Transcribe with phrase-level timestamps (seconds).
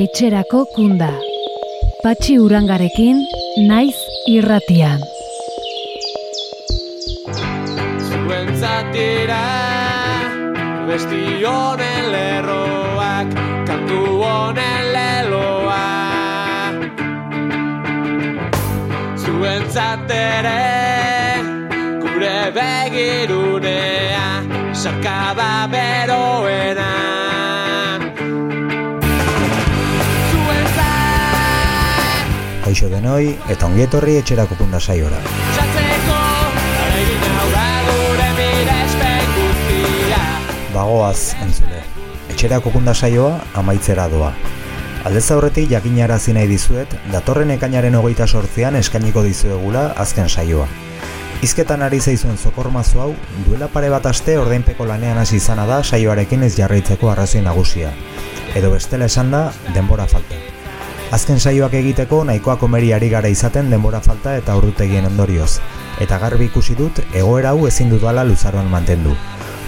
[0.00, 1.10] etxerako kunda.
[2.00, 3.18] Patxi urangarekin,
[3.68, 3.98] naiz
[4.32, 5.02] irratian.
[8.06, 9.42] Zuentzatira,
[10.88, 13.36] besti honen lerroak,
[13.68, 15.84] kantu honen leloa.
[19.20, 20.56] Zuentzatere,
[22.06, 24.26] gure begirunea,
[24.72, 27.09] sarkaba beroena.
[32.70, 35.16] Kaixo denoi eta ongietorri etxerako kunda saiora.
[40.70, 41.80] Bagoaz, entzule.
[42.30, 44.28] Etxerako kunda saioa amaitzera doa.
[45.02, 50.68] Aldez aurretik jakinarazi nahi dizuet, datorren ekainaren hogeita sortzean eskainiko dizuegula azken saioa.
[51.42, 53.10] Hizketan ari zaizuen zokormazu hau,
[53.48, 57.90] duela pare bat aste ordainpeko lanean hasi izana da saioarekin ez jarraitzeko arrazoi nagusia.
[58.54, 60.38] Edo bestela esan da, denbora falta.
[61.10, 65.56] Azken saioak egiteko nahikoa komeri ari gara izaten denbora falta eta ordutegien ondorioz.
[65.98, 69.16] Eta garbi ikusi dut egoera hau ezin dudala luzaroan mantendu.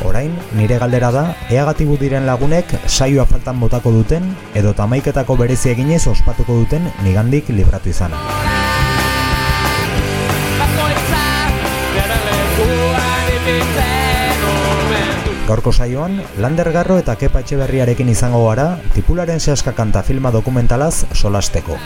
[0.07, 6.07] Orain, nire galdera da, eagatibu diren lagunek saioa faltan botako duten edo tamaiketako berezi eginez
[6.15, 8.52] ospatuko duten nigandik libratu izana.
[15.43, 21.79] Gaurko saioan, Lander Garro eta Kepa Etxeberriarekin izango gara, tipularen sehaska kanta filma dokumentalaz solasteko.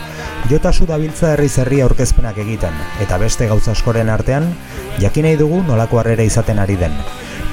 [0.51, 4.51] Jotasu dabiltza herri zerri aurkezpenak egiten, eta beste gauza askoren artean,
[5.01, 6.93] jakin nahi dugu nolako harrera izaten ari den.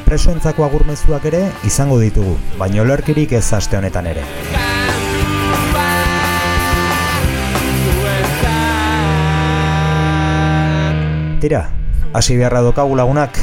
[0.04, 4.28] Presoentzako agurmezuak ere izango ditugu, baina olerkirik ez aste honetan ere.
[11.40, 11.66] Tira,
[12.12, 13.40] hasi beharra dokagu lagunak,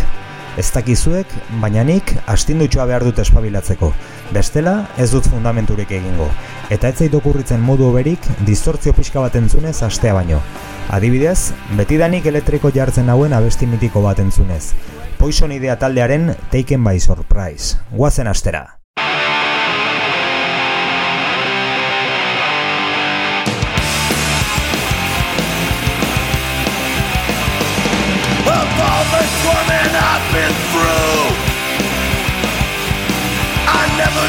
[0.58, 1.28] ez dakizuek,
[1.62, 3.92] baina nik astindutxoa behar dut espabilatzeko.
[4.36, 6.28] Bestela, ez dut fundamenturik egingo.
[6.70, 10.42] Eta ez zait okurritzen modu oberik, distortzio pixka bat entzunez astea baino.
[10.92, 14.74] Adibidez, betidanik elektriko jartzen hauen abesti mitiko bat entzunez.
[15.22, 17.78] Poison idea taldearen Taken by Surprise.
[17.92, 18.81] Guazen astera.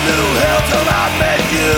[0.06, 1.76] Knew hell till I met you.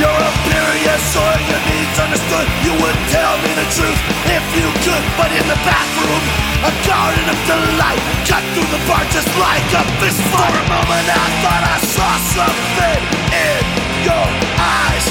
[0.00, 2.48] You're a furious or your needs understood.
[2.64, 4.00] You would tell me the truth
[4.32, 6.24] if you could But in the bathroom,
[6.64, 11.06] a garden of delight Cut through the bar just like a fist For a moment
[11.12, 13.62] I thought I saw something in
[14.08, 15.04] your eyes.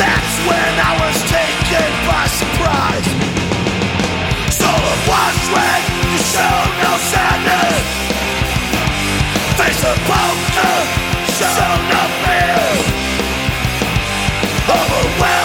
[0.00, 3.08] That's when I was taken by surprise.
[4.48, 8.05] Soul of wash red, you show no sadness
[9.56, 10.72] face upon the
[11.32, 12.66] shall up fail.
[14.68, 15.35] Overwhelmed.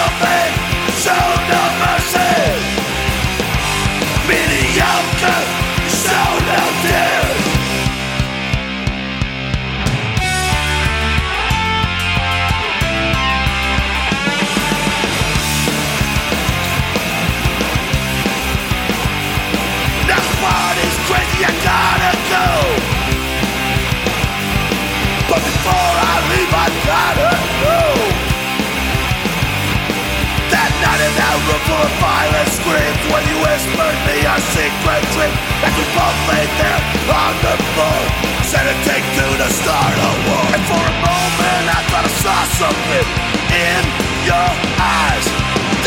[34.52, 36.82] Secret dream, and we both lay there
[37.12, 38.00] on the floor,
[38.44, 40.46] said it take two to start a war.
[40.56, 43.08] And for a moment, I thought I saw something
[43.52, 43.82] in
[44.28, 45.26] your eyes.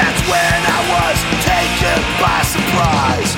[0.01, 3.33] That's when I was taken by surprise.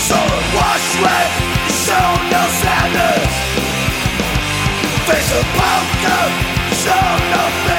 [0.00, 0.18] So
[0.54, 1.30] wash red,
[1.72, 3.46] show no sadness
[5.06, 6.24] Face of poker,
[6.82, 7.75] show no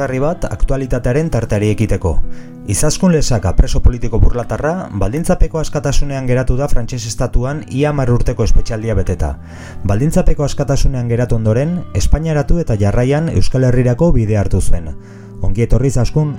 [0.00, 2.14] pozgarri bat aktualitatearen tarteari ekiteko.
[2.72, 9.36] Izaskun lesaka preso politiko burlatarra, baldintzapeko askatasunean geratu da frantses estatuan ia urteko espetxaldia beteta.
[9.84, 14.88] Baldintzapeko askatasunean geratu ondoren, Espainiaratu eta jarraian Euskal Herrirako bide hartu zuen.
[15.42, 16.34] Ongi etorri zaskun.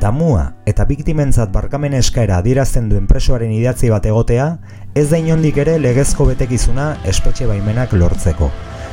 [0.00, 4.56] Damua eta biktimentzat barkamen eskaera adierazten duen presoaren idatzi bat egotea,
[4.94, 8.50] ez da inondik ere legezko betekizuna espetxe baimenak lortzeko.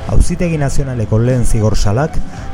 [0.07, 1.75] Auzitegi nazionaleko lehen zigor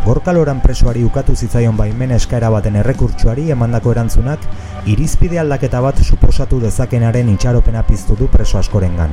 [0.05, 4.39] gorkaloran presoari ukatu zitzaion baimen eskaera baten errekurtsuari emandako erantzunak,
[4.85, 9.11] irizpide aldaketa bat suposatu dezakenaren itxaropena piztu du preso askorengan.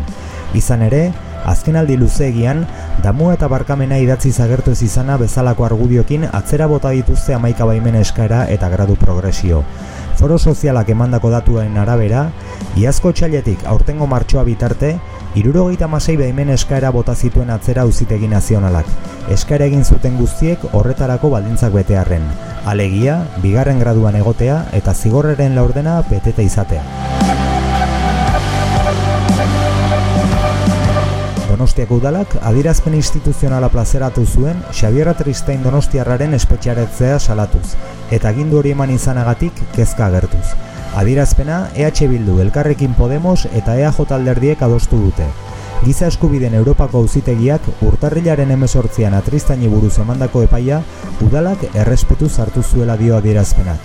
[0.55, 1.13] Izan ere,
[1.45, 2.67] azkenaldi luzeegian,
[3.05, 8.47] damu eta barkamena idatzi zagertu ez izana bezalako argudiokin atzera bota dituzte amaika baimen eskaera
[8.49, 9.63] eta gradu progresio.
[10.17, 12.31] Foro sozialak emandako datuen arabera,
[12.77, 14.99] iazko txailetik aurtengo martxoa bitarte,
[15.35, 18.87] irurogeita masei behimen eskaera bota zituen atzera uzitegi nazionalak.
[19.31, 22.25] Eskaera egin zuten guztiek horretarako baldintzak betearren.
[22.67, 26.83] Alegia, bigarren graduan egotea eta zigorreren laurdena betete izatea.
[31.51, 37.77] Donostiako udalak adirazpen instituzionala plazeratu zuen Xabier Tristain Donostiarraren espetxaretzea salatuz,
[38.11, 40.70] eta gindu hori eman izanagatik kezka agertuz.
[41.01, 45.25] Adirazpena EH Bildu, Elkarrekin Podemos eta EAJ alderdiek adostu dute.
[45.81, 50.83] Giza eskubiden Europako auzitegiak urtarrilaren emezortzian atristaini buruz emandako epaia
[51.25, 53.81] udalak errespetu zartu zuela dio adierazpenak.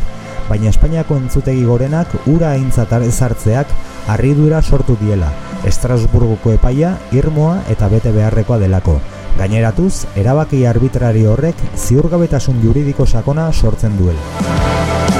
[0.49, 3.71] Baina Espainiako entzutegi gorenak ura aintzat ezartzeak
[4.11, 5.31] harridura sortu diela,
[5.63, 8.99] Estrasburgoko epaia irmoa eta bete beharrekoa delako.
[9.39, 15.14] Gaineratuz, erabaki arbitrari horrek ziurgabetasun juridiko sakona sortzen duela.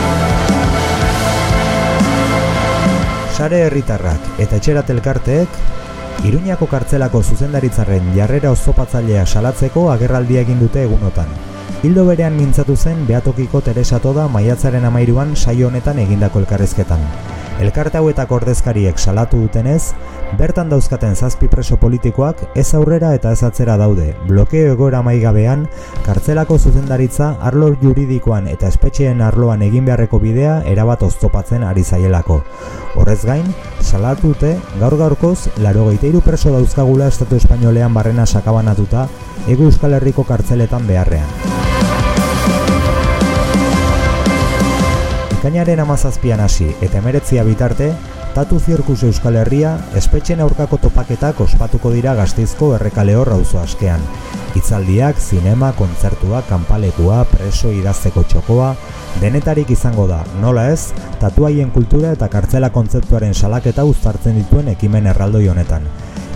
[3.36, 5.58] Sare herritarrak eta etxerat elkarteek
[6.24, 11.34] Iruñako kartzelako zuzendaritzarren jarrera ozopatzailea salatzeko agerraldia egin dute egunotan.
[11.84, 17.04] Hildo berean mintzatu zen Beatokiko Teresa Toda maiatzaren amairuan saio honetan egindako elkarrezketan.
[17.56, 19.94] Elkarte hauetako ordezkariek salatu dutenez,
[20.36, 24.10] bertan dauzkaten zazpi preso politikoak ez aurrera eta ez atzera daude.
[24.28, 25.64] Blokeo egoera maigabean,
[26.04, 32.42] kartzelako zuzendaritza arlo juridikoan eta espetxeen arloan egin beharreko bidea erabat oztopatzen ari zaielako.
[33.00, 33.48] Horrez gain,
[33.80, 39.08] salatu dute gaur gaurkoz, laro geiteiru preso dauzkagula Estatu Espainolean barrena sakabanatuta,
[39.48, 41.55] ego Euskal Herriko kartzeletan beharrean.
[45.46, 47.92] Ekainaren amazazpian hasi eta emeretzia bitarte,
[48.34, 54.02] Tatu Zirkus Euskal Herria espetxen aurkako topaketak ospatuko dira gazteizko errekale auzo askean.
[54.56, 58.74] Itzaldiak, zinema, kontzertua, kanpalekua, preso idazteko txokoa,
[59.22, 65.48] denetarik izango da, nola ez, tatuaien kultura eta kartzela kontzeptuaren salaketa uztartzen dituen ekimen erraldoi
[65.48, 65.86] honetan.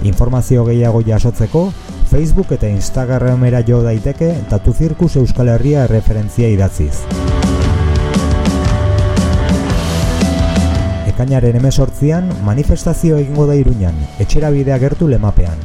[0.03, 1.71] Informazio gehiago jasotzeko,
[2.11, 7.48] Facebook eta Instagramera jo daiteke Tatu Zirkus Euskal Herria erreferentzia idatziz.
[11.19, 15.57] Ekainaren emesortzian manifestazio egingo da iruñan, etxera bidea gertu lemapean.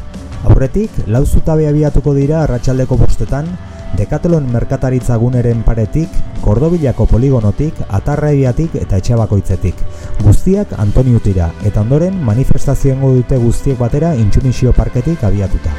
[0.50, 3.46] Aurretik, lau zutabe abiatuko dira arratsaldeko bostetan,
[3.94, 6.10] Dekatelon merkataritza guneren paretik,
[6.42, 9.78] Kordobilako poligonotik, Atarraibiatik eta Etxabakoitzetik.
[10.24, 15.76] Guztiak Antoniutira, eta ondoren manifestazioengo dute guztiek batera Intsumisio Parketik abiatuta.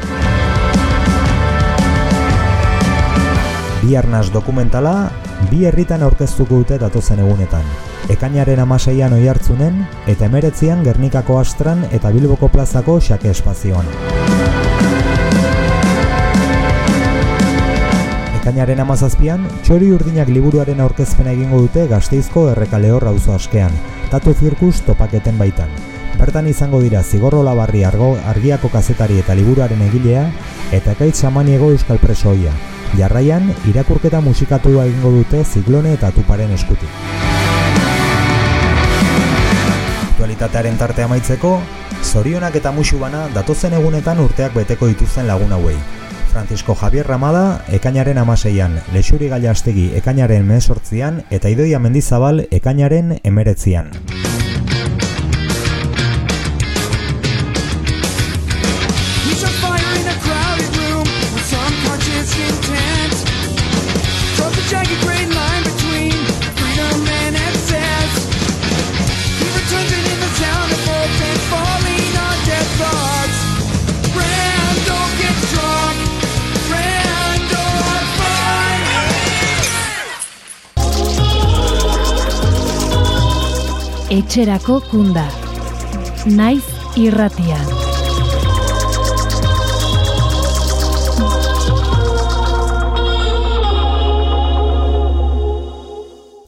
[3.83, 4.95] Bi arnaz dokumentala,
[5.51, 12.11] bi herritan aurkeztuko dute datozen egunetan ekainaren amaseian oi hartzunen, eta emeretzian Gernikako Astran eta
[12.13, 13.87] Bilboko plazako xake espazioan.
[18.41, 23.73] Ekainaren amazazpian, txori urdinak liburuaren aurkezpena egingo dute gazteizko errekaleo rauzo askean,
[24.11, 25.73] tatu zirkus topaketen baitan.
[26.19, 30.29] Bertan izango dira zigorro labarri argo, argiako kazetari eta liburuaren egilea,
[30.77, 32.53] eta kaitz samaniego euskal presoia.
[32.95, 37.43] Jarraian, irakurketa musikatua egingo dute ziklone eta tuparen eskutik
[40.45, 41.59] aktualitatearen tarte amaitzeko,
[42.03, 45.77] zorionak eta musu bana datozen egunetan urteak beteko dituzten lagun hauei.
[46.31, 53.91] Francisco Javier Ramada, ekainaren amaseian, lexuri gaiastegi ekainaren mesortzian eta idoia mendizabal ekainaren emeretzian.
[84.15, 85.25] etxerako kunda.
[86.37, 86.63] Naiz
[86.95, 87.65] irratian.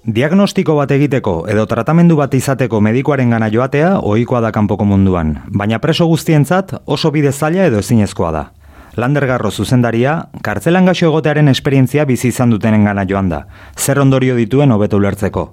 [0.07, 5.83] Diagnostiko bat egiteko edo tratamendu bat izateko medikuaren gana joatea ohikoa da kanpoko munduan, baina
[5.83, 8.47] preso guztientzat oso bide zaila edo ezinezkoa da.
[8.95, 13.43] Landergarro zuzendaria, kartzelan gaxo egotearen esperientzia bizi izan dutenen gana joan da,
[13.75, 15.49] zer ondorio dituen hobetu ulertzeko.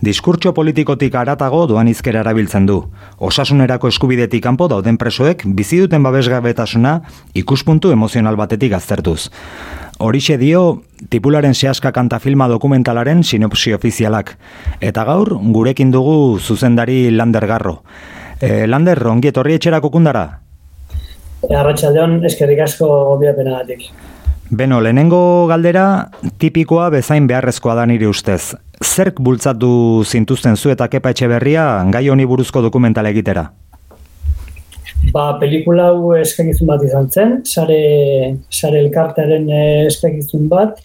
[0.00, 2.78] Diskurtso politikotik aratago doan izkera erabiltzen du.
[3.20, 6.94] Osasunerako eskubidetik kanpo dauden presoek bizi duten babesgabetasuna
[7.36, 9.28] ikuspuntu emozional batetik aztertuz.
[10.00, 10.80] Horixe dio
[11.12, 14.38] tipularen sehaska kanta filma dokumentalaren sinopsi ofizialak.
[14.80, 17.82] Eta gaur gurekin dugu zuzendari Lander Garro.
[18.40, 20.24] E, Lander, ongi etorri etxerako kundara?
[21.44, 23.90] Arratxaldeon, eskerrik asko gobiapenagatik.
[24.50, 26.10] Beno, lehenengo galdera
[26.42, 28.56] tipikoa bezain beharrezkoa da nire ustez.
[28.82, 33.44] Zerk bultzatu zintuzten zu eta kepa etxe berria gai honi buruzko dokumental egitera?
[35.14, 37.78] Ba, pelikula hau eskakizun bat izan zen, sare,
[38.50, 40.82] sare elkartearen eh, eskakizun bat,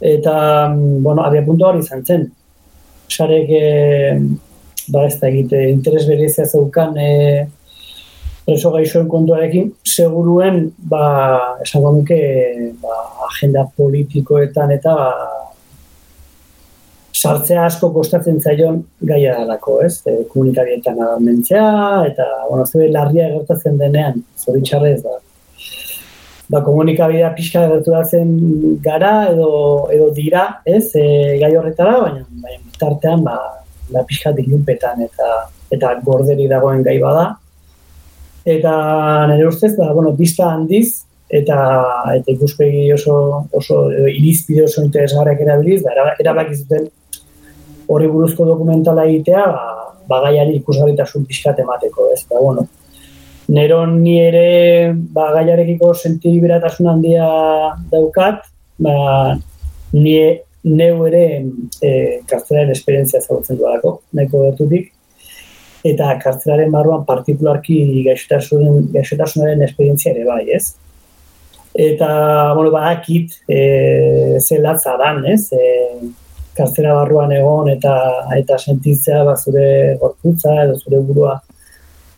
[0.00, 0.34] eta,
[0.70, 2.28] mm, bueno, abia puntu hori izan zen.
[3.10, 4.20] Sarek, e,
[4.94, 7.10] ba, ez da egite, interes berezia zeukan e,
[8.50, 11.04] preso gaixoen kontuarekin, seguruen, ba,
[11.62, 12.18] esango nuke,
[12.82, 12.96] ba,
[13.28, 15.10] agenda politikoetan eta ba,
[17.14, 20.00] sartzea asko kostatzen zaion gaia dalako, ez?
[20.08, 21.66] E, komunikabietan mentzea,
[22.10, 25.18] eta, bueno, zure larria gertatzen denean, zoritxarrez, da.
[26.50, 28.34] Ba, komunikabidea pixka gerturatzen
[28.82, 29.52] gara edo,
[29.94, 31.06] edo dira, ez, e,
[31.42, 33.36] gai horretara, baina, baina tartean, ba,
[33.94, 35.30] ba pixka dilunpetan eta
[35.70, 37.28] eta gorderi dagoen gai bada.
[38.44, 38.72] Eta
[39.28, 41.56] nire ustez, ba, bueno, bista handiz, eta
[42.16, 46.88] eta ikuspegi oso oso irizpide oso interesgarriak erabiliz, da ba, erabaki zuten
[47.90, 49.64] hori buruzko dokumentala egitea, ba,
[50.10, 52.24] bagaiari ikusgarritasun pixkat emateko, ez?
[52.30, 52.66] Ba, bueno,
[53.50, 57.26] nero ni ere ba, gaiarekiko sentibiratasun handia
[57.92, 58.46] daukat,
[58.78, 59.36] ba,
[59.92, 60.14] ni
[60.62, 61.24] neu ere
[61.80, 61.90] e,
[62.28, 64.90] kartzelaren esperientzia zagutzen duelako, nahiko gertutik,
[65.86, 70.74] eta kartzelaren barruan partikularki gaixotasunaren, gaixotasunaren esperientzia ere bai, ez?
[71.70, 72.08] Eta,
[72.56, 75.46] bueno, ba, akit, e, zelatza dan, ez?
[75.54, 76.10] E,
[76.60, 77.94] kartzera barruan egon eta
[78.36, 81.36] eta sentitzea ba zure gorputza edo zure burua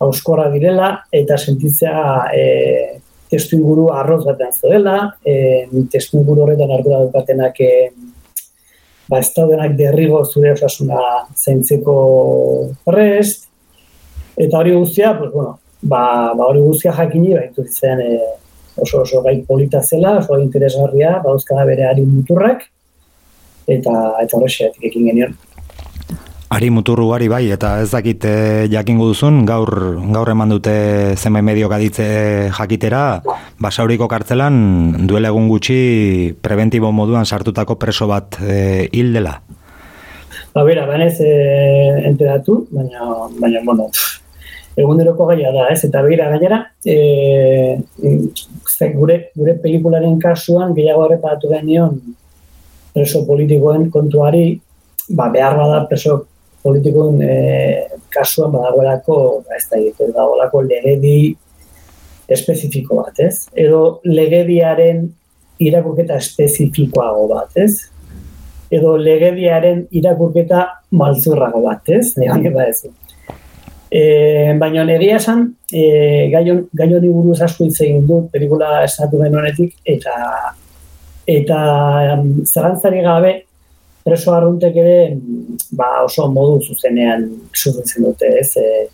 [0.03, 0.89] auskorra direla
[1.21, 2.01] eta sentitzea
[2.35, 2.43] e,
[3.31, 7.71] testu inguru arroz batean zoela, e, testu inguru horretan ardura dukatenak e,
[9.09, 10.99] ba ez daudenak derrigo zure osasuna
[11.37, 11.95] zaintzeko
[12.85, 13.47] prest,
[14.37, 18.19] eta hori guztia, pues, bueno, ba, ba hori guztia jakini, ba, intuitzen e,
[18.75, 22.69] oso oso gai polita zela, oso interesgarria, ba, bere ari muturrak,
[23.67, 25.35] eta eta horrexeatik ekin genion.
[26.53, 31.41] Ari muturru ari bai, eta ez dakit e, jakingo duzun, gaur, gaur eman dute zenbait
[31.41, 33.23] medio gaditze jakitera,
[33.57, 39.39] basauriko kartzelan duela egun gutxi preventibo moduan sartutako preso bat e, hil dela.
[40.53, 41.33] Ba, bera, banez e,
[42.05, 43.09] enteratu, baina,
[43.39, 43.89] baina, bueno,
[44.77, 45.83] eguneroko gaia da, ez?
[45.87, 47.77] Eta begira gainera, e,
[48.97, 51.99] gure, gure pelikularen kasuan gehiago horrepatu genion
[52.93, 54.59] preso politikoen kontuari,
[55.09, 56.19] ba, behar bada preso
[56.63, 57.33] politikoen e,
[58.13, 61.17] kasuan badagoelako, ba, ez da egite, badagoelako legedi
[62.33, 63.49] espezifiko bat, ez?
[63.53, 65.05] Edo legediaren
[65.63, 67.89] irakurketa espezifikoago bat, ez?
[68.73, 70.65] Edo legediaren irakurketa
[70.97, 72.15] malzurrago bat, ez?
[72.17, 72.87] Egan ba ez.
[73.93, 75.83] E, baina negia esan, e,
[76.33, 80.13] gaion, gaion buruz asko hitz egin du, pelikula estatu honetik, eta
[81.29, 81.57] eta
[82.17, 83.33] um, zarantzari gabe
[84.03, 84.97] preso arruntek ere
[85.71, 88.49] ba, oso modu zuzenean zuzentzen dute, ez?
[88.57, 88.87] E,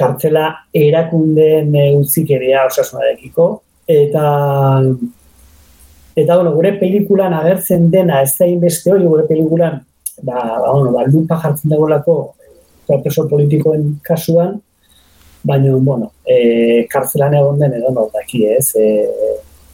[0.00, 3.46] kartzela erakundeen e, utzikeria osasunarekiko
[3.90, 4.26] eta
[6.16, 9.80] eta bueno, gure pelikulan agertzen dena ez da beste hori gure pelikulan
[10.22, 12.16] ba, ba, bueno, ba, lupa jartzen dagoelako
[12.98, 14.58] preso politikoen kasuan
[15.42, 18.74] baina, bueno, e, kartzelan egon den edo no, daki, ez?
[18.76, 18.88] E,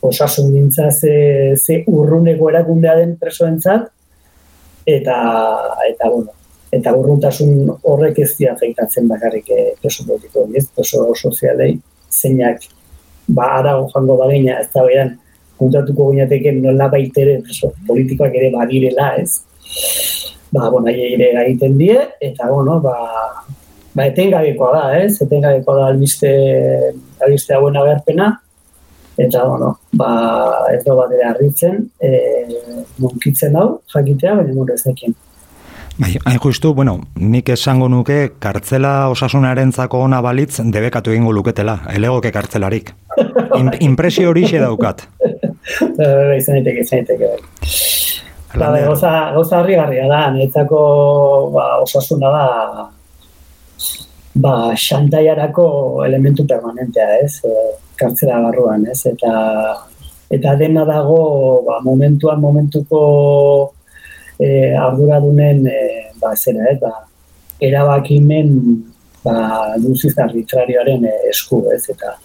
[0.06, 3.88] osasun gintza ze, ze urruneko erakundea den presoentzat
[4.86, 5.16] eta
[5.90, 6.32] eta bueno
[6.76, 11.76] eta urruntasun horrek ez dira afektatzen bakarrik eh, preso politiko ez preso sozialei
[12.10, 12.66] zeinak
[13.28, 15.16] ba arago joango bagina ez da beran
[15.58, 19.30] kontatuko gineateke nola baitere preso politikoak ere badirela ez
[20.56, 22.96] ba bueno ere egiten die eta bueno ba
[23.94, 26.32] ba etengabekoa da ez etengabekoa da albiste
[27.20, 28.32] albiste hauen agerpena
[29.16, 30.08] eta bueno, ba,
[30.72, 32.10] ez da bat ere harritzen, e,
[33.00, 35.16] munkitzen hau, jakitea, baina mure ez dekin.
[35.96, 41.78] Bai, hain justu, bueno, nik esango nuke kartzela osasunaren zako ona balitz debekatu egingo luketela,
[41.94, 42.92] elegoke kartzelarik.
[43.60, 45.06] In, impresio hori daukat.
[45.96, 47.32] Bai, izan daiteke, izan daiteke.
[48.56, 50.80] Ba, gauza, gauza harrigarria da, niretzako
[51.52, 52.46] ba, osasuna da
[54.34, 55.66] ba, xantaiarako
[56.06, 57.40] elementu permanentea, ez?
[57.44, 57.52] E,
[58.00, 59.02] kartzela barruan, ez?
[59.12, 59.32] Eta,
[60.32, 61.20] eta dena dago
[61.68, 63.00] ba, momentuan, momentuko
[64.40, 65.80] e, arduradunen e,
[66.20, 66.78] ba, zera, ez?
[66.80, 66.94] Ba,
[67.60, 68.54] erabakimen
[69.24, 69.36] ba,
[69.84, 71.84] duziz arbitrarioaren e, esku, ez?
[71.92, 72.16] Eta,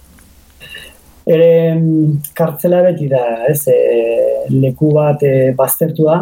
[1.26, 6.18] ere mm, kartzela beti da, ez, e, leku bat e, baztertua.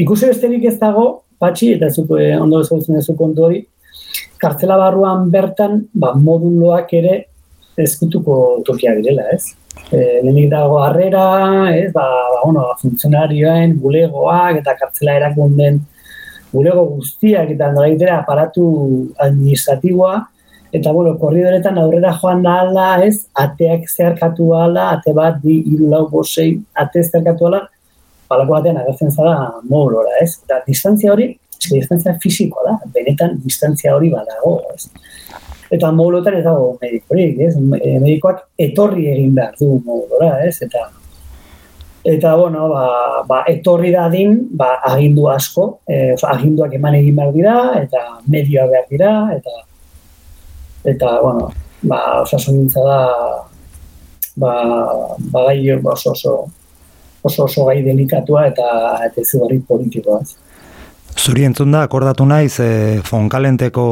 [0.00, 3.64] Ikusi besterik ez dago, patxi, eta zuk e, ondo ezagutzen duzu kontu hori,
[4.40, 7.16] kartzela barruan bertan, ba, moduloak ere
[7.80, 9.56] ezkutuko tokiak direla, ez?
[9.90, 11.24] E, lehenik dago harrera,
[11.74, 15.80] ez, ba, ba, bueno, funtzionarioen, bulegoak eta kartzela erakunden
[16.52, 18.64] bulego guztiak eta nolaitera aparatu
[19.22, 20.16] administratiboa,
[20.72, 25.88] eta bueno, korridoretan aurrera joan da alda, ez, ateak zeharkatu ala, ate bat, bi, hiru,
[25.90, 27.64] lau, bosei, ate zeharkatu ala,
[28.30, 29.34] palako batean agertzen zara
[29.68, 30.36] modulora, ez?
[30.44, 34.86] Eta distantzia hori, eske distantzia fisikoa da, benetan distantzia hori badago, ez?
[35.70, 37.52] Eta modulotan ez dago medikorik, ez?
[37.58, 40.56] Medikoak etorri egin behar du modulora, ez?
[40.66, 40.88] Eta
[42.00, 42.84] Eta, bueno, ba,
[43.28, 48.64] ba, etorri dadin, ba, agindu asko, e, oza, aginduak eman egin behar dira, eta medioa
[48.70, 49.52] behar dira, eta,
[50.84, 53.00] eta bueno, ba, osasungintza da,
[54.36, 54.52] ba,
[55.18, 56.50] ba gai oso, oso,
[57.22, 58.68] oso, oso gai delikatua eta,
[59.06, 60.20] eta izugarri politikoa.
[61.18, 63.84] Zuri entzun da, akordatu naiz, e, fonkalenteko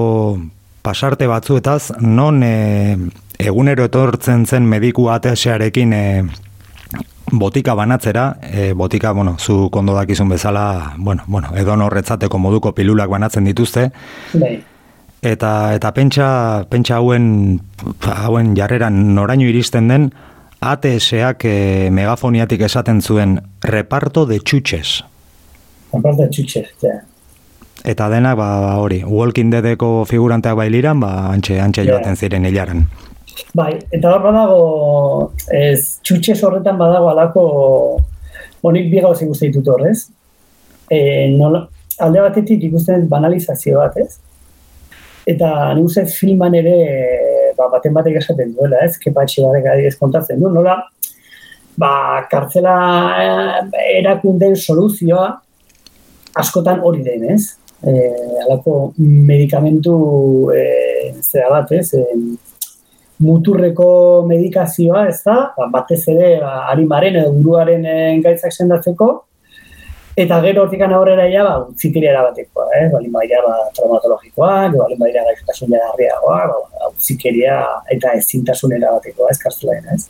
[0.83, 2.97] pasarte batzuetaz, non e,
[3.39, 6.05] egunero etortzen zen mediku ATS-arekin e,
[7.33, 13.11] botika banatzera, e, botika, bueno, zu kondo dakizun bezala, bueno, bueno, edo horretzateko moduko pilulak
[13.11, 13.91] banatzen dituzte,
[14.33, 14.63] Bai,
[15.23, 17.61] eta eta pentsa, pentsa hauen,
[18.07, 20.11] hauen jarreran noraino iristen den,
[20.61, 25.05] ATS-ak e, megafoniatik esaten zuen reparto de txutxes.
[25.95, 26.99] aparte txutxe, ja.
[27.85, 31.93] Eta denak, ba, ba, hori, Walking Deadeko figuranteak bailiran, ba, antxe, antxe Ja.
[31.93, 32.89] joaten ziren hilaran.
[33.55, 38.03] Bai, eta hor badago, ez, txutxez horretan badago alako,
[38.63, 40.09] honik bi gauza ikusten ditut horrez.
[40.91, 41.69] E, nola,
[42.01, 44.19] alde batetik ikusten banalizazio bat, ez?
[45.29, 46.77] Eta nik uste filman ere
[47.59, 48.97] ba, baten batek esaten duela, ez?
[49.03, 50.79] Kepatxe batek adibidez kontatzen du, nola,
[51.79, 51.93] ba,
[52.31, 52.77] kartzela
[53.23, 55.29] eh, erakunden soluzioa
[56.39, 57.57] askotan hori den, ez?
[57.79, 57.93] E,
[58.45, 59.95] alako medikamentu
[60.55, 60.63] e,
[61.23, 61.93] zera bat, ez?
[61.95, 62.05] E,
[63.23, 63.89] muturreko
[64.29, 69.11] medikazioa, ez da, ba, batez ere ba, arimaren edo buruaren eh, gaitzak sendatzeko,
[70.25, 72.89] eta gero hortikan aurrera ja, ba, utzikeria erabatekoa, eh?
[72.93, 77.61] balin baira ba, traumatologikoak, balin baira gaixotasun jarriagoa, ba, ba, utzikeria
[77.95, 80.05] eta ezintasun erabatekoa, ez kartzelaen, ez?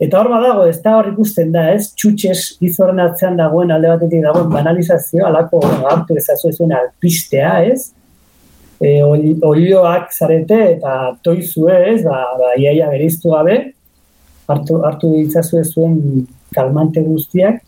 [0.00, 1.90] Eta hor badago, ez da hor ikusten da, ez?
[1.92, 5.60] Txutxes gizorren atzean dagoen alde batetik dagoen banalizazio, alako
[5.92, 7.90] hartu ezazu zuen alpistea, ez?
[8.80, 13.58] e, ol- olioak zarete eta toizue, ez, ba, ba iaia beriztu gabe,
[14.50, 15.98] hartu, hartu ditzazue zuen
[16.56, 17.60] kalmante guztiak,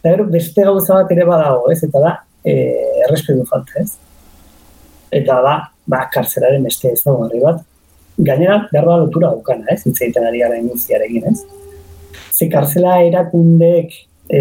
[0.00, 2.54] eta gero beste gauza bat ere badago, ez, eta da, e,
[3.06, 3.92] errespetu falta, ez.
[5.20, 5.56] Eta da,
[5.90, 7.60] ba, kartzelaren beste ez dago bat,
[8.18, 11.44] gainera, behar da lotura daukana, ez, hitz egiten ari gara industriarekin, ez.
[12.32, 13.92] Ze kartzela erakundeek
[14.32, 14.40] e,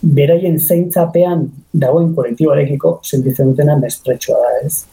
[0.00, 4.84] beraien zeintzapean dagoen kolektiboarekiko sentitzen dutena mespretxoa da, ez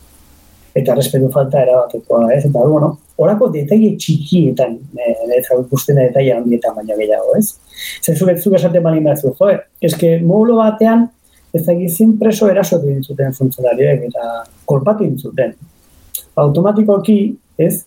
[0.78, 2.46] eta respetu falta erabatekoa, ez?
[2.46, 4.78] Eta, bueno, orako detaile txikietan,
[5.38, 7.56] ez hau ikusten da detaile handietan baina gehiago, ez?
[8.06, 9.50] Zezuk ez zuk esaten bali behar zu, jo,
[9.90, 11.08] eske modulo batean,
[11.56, 14.30] ez egizin preso erasotu dintzuten funtzionarioek eta
[14.70, 15.56] kolpatu dintzuten.
[16.38, 17.18] Automatikoki,
[17.58, 17.82] ez,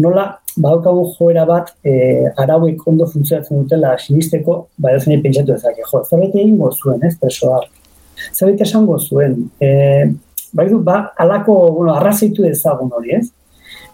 [0.00, 1.94] nola badaukagu joera bat e,
[2.40, 7.68] arauek ondo funtzionatzen dutela sinisteko, ba ez pentsatu ezake, jo, zerbait egingo zuen, ez, presoak.
[8.32, 9.70] Zerbait esango zuen, e,
[10.54, 13.26] bai du, ba, alako, bueno, arrazitu ezagun hori, ez?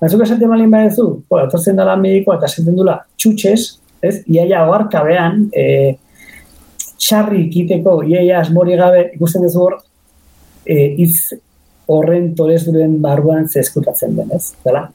[0.00, 3.61] Bazuk esaten balin badezu, jo, etortzen dela medikoa eta esaten dula txutxez,
[4.07, 4.14] ez?
[4.31, 5.96] Iaia oarkabean, e,
[7.00, 9.79] txarri ikiteko, iaia asmori gabe, ikusten duzu hor,
[10.64, 11.37] e, hitz
[11.90, 14.55] horren torez duren barruan ze eskutatzen den, ez?
[14.64, 14.87] Dela,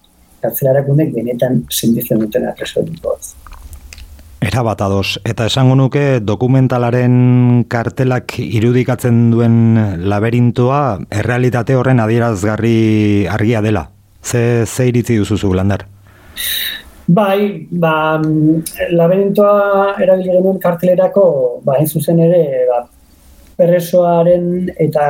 [0.45, 3.33] kartzelarrakundek benetan sinditzen duten preso ez.
[4.45, 5.17] Era bat ados.
[5.25, 9.55] Eta esango nuke dokumentalaren kartelak irudikatzen duen
[10.05, 13.87] laberintoa errealitate horren adierazgarri argia dela.
[14.25, 15.85] Ze, ze iritzi duzu zu, Lander?
[17.07, 18.63] Bai, ba, mm,
[18.97, 21.25] laberintoa erabili genuen kartelerako,
[21.65, 22.79] ba, hain zuzen ere, ba,
[23.59, 25.05] presoaren eta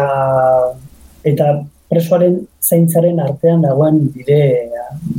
[1.31, 1.47] eta
[1.89, 4.41] presoaren zaintzaren artean dagoen bide,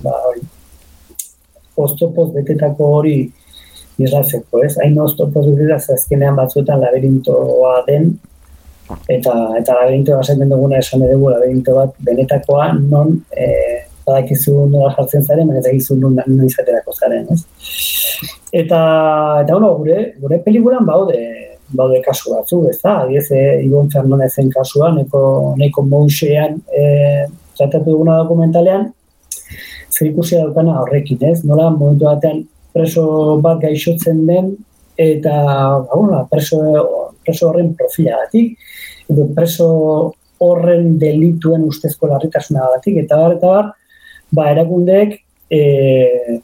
[0.04, 0.44] ba, hori,
[1.87, 3.16] oztopoz betetako hori
[3.96, 4.74] irratzeko, ez?
[4.85, 8.12] Hain oztopo dira ze azkenean batzuetan laberintoa den,
[9.09, 13.46] eta eta laberinto esaten duguna esan dugu laberinto bat benetakoa non e,
[14.06, 17.42] badakizu nola jartzen zaren, baina ez dakizu non noiz aterako zaren, ez?
[18.52, 18.80] Eta
[19.42, 21.20] eta bueno, gure gure pelikulan baude
[21.74, 23.00] baude kasu batzu, ez da?
[23.04, 28.92] Adiez, e, Ibon Fernandezen kasua, neko, neko mousean e, tratatu duguna dokumentalean,
[29.90, 31.40] zer ikusia daukana horrekin, ez?
[31.48, 32.44] Nola, momentu batean
[32.76, 33.06] preso
[33.42, 34.52] bat gaixotzen den,
[35.00, 35.34] eta,
[35.88, 36.60] ba, bueno, preso,
[37.24, 38.54] preso horren profilagatik,
[39.10, 39.68] edo preso
[40.44, 43.72] horren delituen ustezko larritasuna batik, eta bar, eta bar,
[44.32, 45.18] ba, erakundeek,
[45.50, 46.40] e,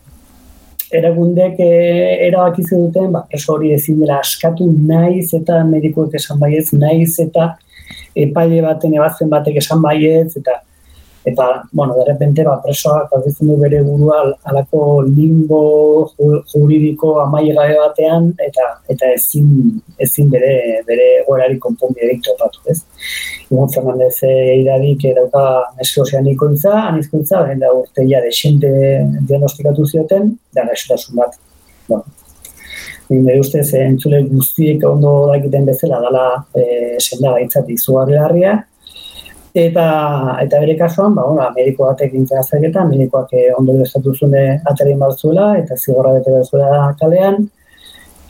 [0.92, 1.70] erakundek e,
[2.28, 7.52] erabaki duten, ba, preso hori ezin dela askatu naiz eta medikuek esan baietz, naiz eta
[8.14, 10.60] epaile baten ebatzen batek esan baietz, eta
[11.24, 15.60] eta, bueno, de repente, ba, presoak aurkitzen du bere burua alako limbo
[16.52, 19.52] juridiko amaigabe batean, eta eta ezin,
[19.98, 20.54] ezin bere,
[20.86, 22.80] bere gorari konponbiderik topatu, ez?
[23.50, 25.44] Ibon Fernandez iradik dauka
[25.78, 28.72] neskosianiko itza, anizkuntza, da urteia desente
[29.28, 31.38] diagnostikatu zioten, da gaixotasun bat.
[31.88, 32.04] Bueno,
[33.12, 38.18] nire ustez, entzule guztiek ondo dakiten bezala, dala e, senda gaitzat izugarri
[39.52, 39.86] Eta,
[40.40, 45.58] eta bere kasuan, ba, bueno, mediko batek azterketa, medikoak eh, ondo estatu zune aterin batzuela,
[45.60, 47.48] eta zigorra bete batzuela kalean.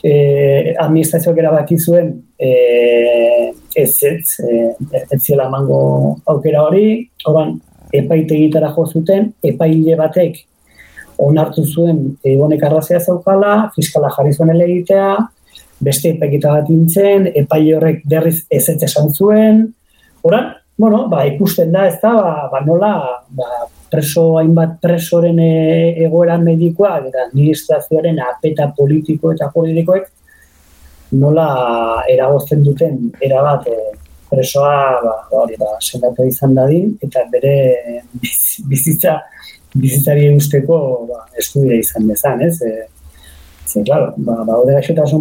[0.02, 7.52] E, administrazioak erabaki zuen e, ez ez, e, ez zela mango aukera hori, oran,
[7.94, 10.40] epaite gitara jo zuten, epaile batek
[11.22, 15.12] onartu zuen egonek arrazia zaukala, fiskala jarri zuen elegitea,
[15.87, 19.62] beste epaiketa bat intzen, epaile horrek berriz ez ez esan zuen,
[20.26, 22.92] oran, bueno, ba, ikusten da, ez da, ba, ba nola,
[23.28, 23.48] ba,
[23.92, 25.52] preso, hainbat presoren e,
[26.06, 30.08] egoera medikoak eta administrazioaren apeta politiko eta politikoek
[31.20, 31.48] nola
[32.08, 33.76] eragozten duten erabat e,
[34.32, 37.54] presoa ba, hori ba, sendatu izan dadin eta bere
[38.70, 39.18] bizitza
[39.74, 42.56] bizitzari usteko ba, eskubide izan dezan, ez?
[42.62, 42.87] E,
[43.66, 44.58] ze, claro, ba, ba,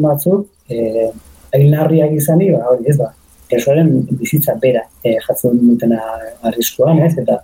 [0.07, 1.09] batzuk, e,
[1.55, 3.11] ainarriak izani, ba, hori ez da,
[3.51, 6.01] presoaren bizitza bera e, jatzen dutena
[6.49, 7.13] arriskoan, ez?
[7.21, 7.41] Eta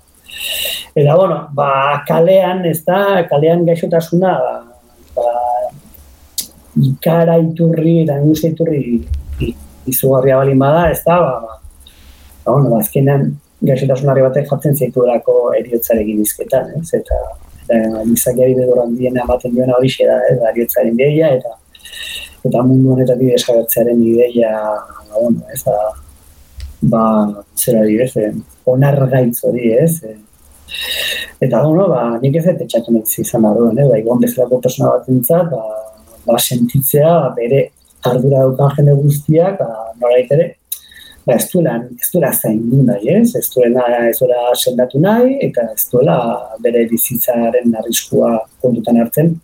[0.98, 4.34] eta bueno, ba, kalean, ez da, kalean gaixotasuna
[5.16, 5.28] ba,
[6.90, 8.82] ikara iturri eta angustia iturri
[9.88, 11.60] izugarria balin bada, ez da, ba, ba,
[12.46, 13.30] ba bueno, ba, azkenean
[13.68, 16.90] gaixotasunari batek jartzen zaituelako eriotzarekin izketan, ez?
[17.02, 17.22] Eta
[17.68, 20.38] eta gizakiari bedoran diena ematen duena hori da, ez?
[20.52, 21.56] Eriotzaren ideia eta
[22.48, 24.54] eta mundu honetatik desagertzearen ideia
[25.20, 25.78] bueno, ez da,
[26.82, 28.34] ba, zera di, ez, eh,
[28.66, 30.18] onar gaitz hori, ez, eh.
[31.40, 34.94] eta, bueno, ba, nik ez ez etxatu nahi izan baruen, eh, ba, igon bezalako persona
[34.96, 35.64] bat entzat, ba,
[36.28, 37.68] ba, sentitzea, bere
[38.06, 40.48] ardura daukan jende guztiak, ba, nora ere,
[41.26, 45.38] ba, ez duela, ez duela zain du nahi, ez, ez duela, ez duela sendatu nahi,
[45.50, 46.20] eta ez duela
[46.64, 49.36] bere bizitzaren arriskua kontutan hartzen,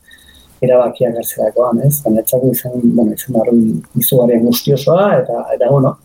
[0.63, 1.95] erabakiak hartzerakoan, ez?
[2.05, 3.57] Baina etzako izan, bueno, izan barru
[3.99, 5.95] izugarrian guztiosoa, eta, eta, bueno,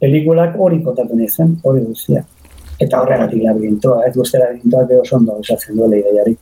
[0.00, 2.24] pelikulak hori kotatu zen, hori guztia.
[2.80, 6.36] Eta horregatik labirintoa, ez guzti labirintoa beho sondo usatzen duela ideiari.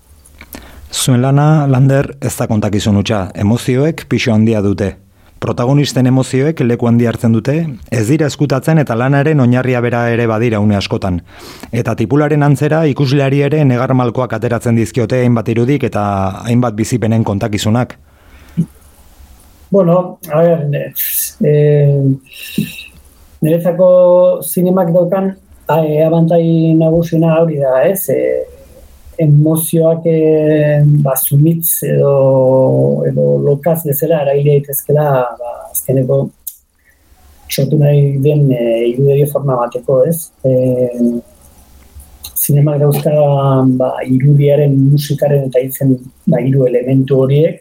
[0.92, 4.94] Zuen lana, Lander, ez da kontakizun utxa, emozioek pixo handia dute.
[5.42, 7.54] Protagonisten emozioek leku handi hartzen dute,
[7.90, 11.18] ez dira eskutatzen eta lanaren oinarria bera ere badira une askotan.
[11.74, 16.04] Eta tipularen antzera ikusleari ere negarmalkoak ateratzen dizkiote hainbat irudik eta
[16.46, 17.96] hainbat bizipenen kontakizunak.
[19.72, 20.66] Bueno, a ver,
[21.42, 21.98] eh,
[23.42, 23.90] niretzako
[24.46, 28.10] zinemak daukan eh, abantai nagusina hori da, ez?
[28.14, 28.61] Eh,
[29.24, 30.18] emozioak e,
[31.04, 32.12] ba, zumitz edo,
[33.08, 35.08] edo lokaz bezala eraile daitezkela
[35.40, 36.22] ba, azkeneko
[37.52, 40.30] sortu nahi den e, forma bateko, ez?
[40.44, 40.52] E,
[42.42, 43.12] zinemak dauzka
[43.78, 47.60] ba, irudiaren musikaren eta hitzen ba, iru elementu horiek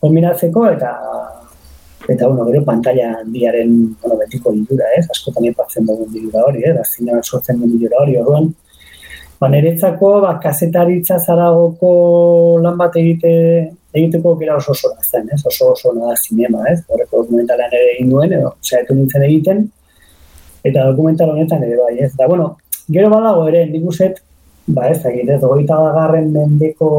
[0.00, 0.92] kombinatzeko eta
[2.08, 5.04] eta bueno, gero pantalla handiaren bueno, betiko irura, ez?
[5.14, 6.74] Askotan epatzen dugun irura hori, ez?
[6.78, 8.48] Da, zinemak sortzen duen irura hori, orduan,
[9.40, 11.90] ba, niretzako, ba, kasetaritza zaragoko
[12.62, 13.32] lan bat egite,
[13.96, 15.40] egiteko gara oso oso zen, ez?
[15.48, 16.82] Oso oso da zinema, ez?
[16.88, 19.62] Horreko dokumentalan ere egin duen, edo, saiatu nintzen egiten,
[20.64, 22.12] eta dokumental honetan ere bai, ez?
[22.18, 22.52] Da, bueno,
[22.92, 24.20] gero badago ere, nik uset,
[24.68, 26.92] ba, ez, egit, ez, goita garren mendeko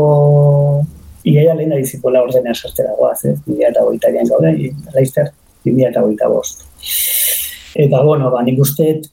[1.30, 3.38] iaia lehen adiziko la ordenean sortera goaz, ez?
[3.46, 4.58] Mila eta goita dian gauden,
[4.98, 5.30] laizter,
[5.70, 6.66] mila eta goita bost.
[7.78, 9.12] Eta, bueno, ba, nik usteet,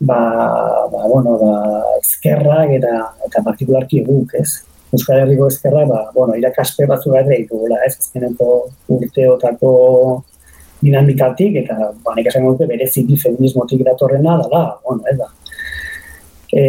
[0.00, 2.94] ba, ba, bueno, ba, ezkerrak eta,
[3.26, 4.62] eta partikularki guk, ez?
[4.92, 8.50] Euskal Herriko ezkerra, ba, bueno, irakaspe batzu gara ditugula, ez, azkeneko
[8.96, 9.72] urteotako
[10.82, 15.32] dinamikatik, eta, ba, nik esan dute, bere ziki feminismotik datorrena, dala, bueno, ez da.
[16.52, 16.66] E,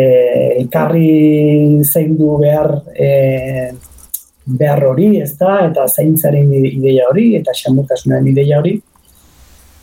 [0.58, 3.10] elkarri zaindu behar e,
[4.48, 8.78] behar hori, ez da, eta zaintzaren ideia hori, eta xamurtasunaren ideia hori,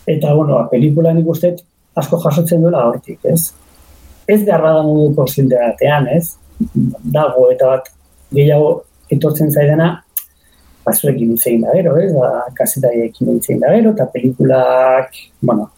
[0.08, 1.54] eta, bueno, ba, pelikula nik uste
[1.96, 3.52] asko jasotzen duela hortik, ez?
[4.26, 6.36] Ez behar bada modu konsiente batean, ez?
[7.16, 7.90] Dago, eta bat,
[8.34, 8.70] gehiago
[9.12, 9.90] etortzen zaidana,
[10.84, 15.68] bazuekin hitz egin da gero, ez, ba, kasetariekin hitz egin da gero, eta pelikulak, bueno,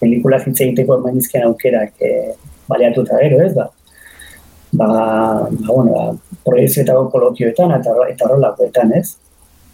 [0.00, 2.12] pelikulak hitz egiteko emanizken aukerak e,
[2.70, 3.68] baliatuta gero, ez, ba,
[4.72, 9.16] ba, ba bueno, ba, proiezioetako kolokioetan eta eta horrelakoetan, ez.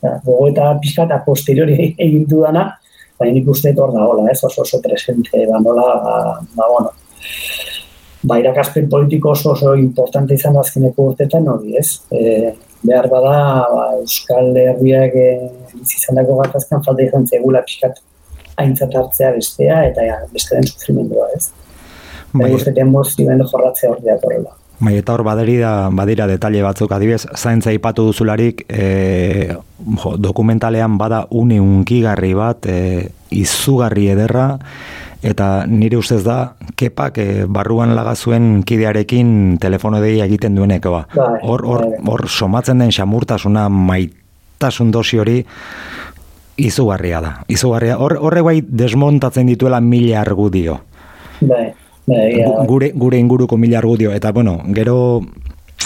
[0.03, 2.71] Ba, gogo eta pixka eta posteriori egin dudana,
[3.22, 6.18] baina nik uste hor da, hola, ez, oso oso presente, ba, nola, ba,
[6.58, 6.92] ba, bueno,
[8.22, 11.88] ba, irakaspen politiko oso oso importante izan da azkeneko urtetan hori, ez?
[12.11, 13.35] E, behar bada,
[13.72, 15.28] ba, Euskal Herriak e,
[15.82, 18.02] izan dago gatazkan falta izan zegula pixkat
[18.62, 21.50] aintzat hartzea bestea, eta ja, beste den sufrimendua, ez?
[22.32, 22.46] Bai.
[22.46, 24.56] Eta guztetan moztimen jorratzea hori horrela.
[24.83, 29.55] Bai, eta hor baderi da, badira detalle batzuk adibez, zaintza ipatu duzularik e,
[30.03, 34.57] jo, dokumentalean bada une unkigarri bat, e, izugarri ederra,
[35.23, 41.05] eta nire ustez da, kepak e, barruan lagazuen kidearekin telefono dei egiten dueneko ba.
[41.14, 42.01] Bai, Hor, hor, bai.
[42.11, 45.37] hor somatzen den xamurtasuna maitasun dosi hori
[46.59, 47.37] izugarria da.
[47.47, 48.01] Izugarria.
[48.03, 50.81] Hor, horre bai desmontatzen dituela mila argudio.
[51.40, 51.71] Bai,
[52.07, 54.12] bai, Gure, gure inguruko mila argudio.
[54.12, 55.23] Eta, bueno, gero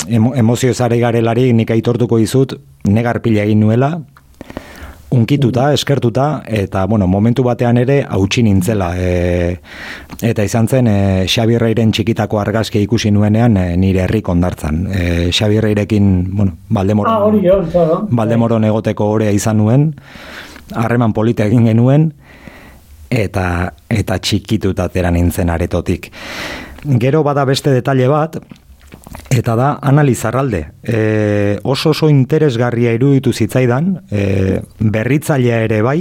[0.09, 4.01] emo, emozio zare garelari nik aitortuko dizut, negar pila egin nuela,
[5.11, 8.91] unkituta, eskertuta, eta, bueno, momentu batean ere hautsi nintzela.
[8.99, 9.57] E,
[10.23, 10.99] eta izan zen, e,
[11.31, 14.83] Xabi Reiren txikitako argazki ikusi nuenean e, nire herrik ondartzan.
[14.91, 15.03] E,
[15.33, 18.01] Xabi Reirekin, bueno, Baldemoron, Ah, hori jo, claro.
[18.11, 19.89] Baldemoron egoteko orea izan nuen,
[20.75, 22.11] harreman polita egin genuen,
[23.11, 26.11] eta eta txikituta atera nintzen aretotik.
[27.01, 28.38] Gero bada beste detalle bat,
[29.31, 30.66] eta da analizarralde.
[30.83, 36.01] E, oso oso interesgarria iruditu zitzaidan, e, berritzailea ere bai,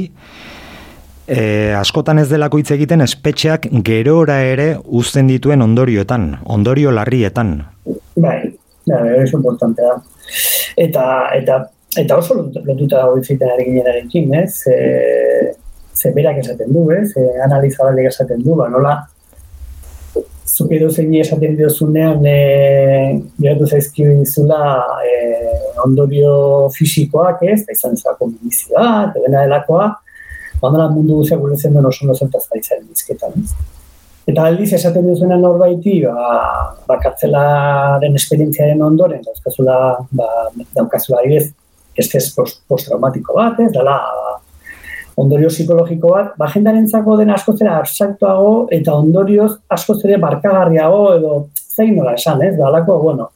[1.28, 7.58] e, askotan ez delako hitz egiten espetxeak gerora ere uzten dituen ondorioetan, ondorio larrietan.
[8.16, 8.40] Bai,
[8.86, 9.98] bai, oso importante da.
[10.78, 11.62] Eta, eta,
[11.98, 14.68] eta oso lot- lotuta dago itziten ginenarekin, ez?
[14.68, 15.56] E,
[15.96, 17.12] ze berak esaten du, ez?
[17.18, 18.96] E, analizabaldek esaten du, ba, nola
[20.46, 22.38] zuk edo zein esaten diozunean e,
[23.42, 24.60] geratu zaizkizula
[25.04, 25.14] e,
[25.84, 26.36] ondorio
[26.76, 27.64] fisikoak, ez?
[27.66, 29.90] Da izan ezako minizioa, eta dena delakoa,
[30.62, 33.74] bandala mundu guztiak guretzen duen oso nozentaz baitzaren dizketan, ez?
[34.26, 36.40] Eta aldiz esaten duzuena norbaiti, ba,
[36.88, 39.76] ba kartzelaren esperientziaren ondoren, dauzkazula,
[40.18, 40.30] ba,
[40.78, 41.52] daukazula adibidez,
[42.00, 44.34] estes post, postraumatiko bat, ez, dala, ba,
[45.16, 51.38] ondorio psikologiko bat, ba, jendarentzako den askoz ere abstraktuago eta ondorioz askoz ere barkagarriago edo
[51.76, 53.30] zein nola esan, ez, dalako, bueno,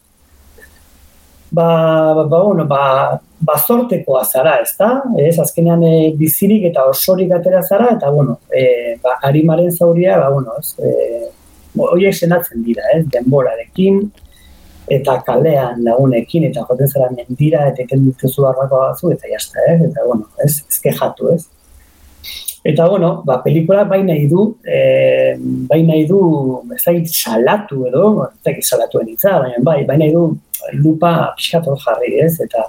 [1.52, 4.90] ba, ba, ba, bueno, ba, bazortekoa zara, ez da?
[5.20, 10.32] Ez, azkenean e, bizirik eta osorik atera zara, eta, bueno, e, ba, harimaren zauria, ba,
[10.36, 11.30] bueno, ez, e,
[11.80, 14.02] horiek senatzen dira, ez, denborarekin,
[14.90, 19.80] eta kalean lagunekin, eta joten zara mendira, eta eken dituzu barbako batzu, eta jazta, ez,
[19.92, 21.46] eta, bueno, ez, ez kejatu, ez.
[22.64, 25.38] Eta, bueno, ba, pelikula bai nahi du, e,
[25.70, 26.20] bai nahi du,
[26.76, 30.26] ez dakit salatu edo, ez dakit salatuen hitza, baina bai, bai nahi du
[30.84, 32.66] lupa pixkat hor jarri, ez, eta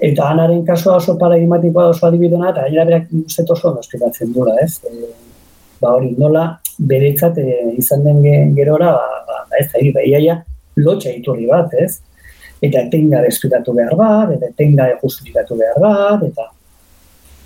[0.00, 4.36] eta anaren kasua oso paradigmatikoa da oso adibidona, eta gainera berak uste oso ondo esplikatzen
[4.36, 5.10] dula, ez, e,
[5.80, 6.44] ba hori, nola
[6.92, 7.48] beretzat e,
[7.80, 10.38] izan den ge- gerora, ba, ba, ba ez da, ba, iaia
[10.76, 12.02] lotxa iturri bat, ez,
[12.60, 16.50] eta etengabe esplikatu behar bat, eta etengabe justifikatu behar bat, eta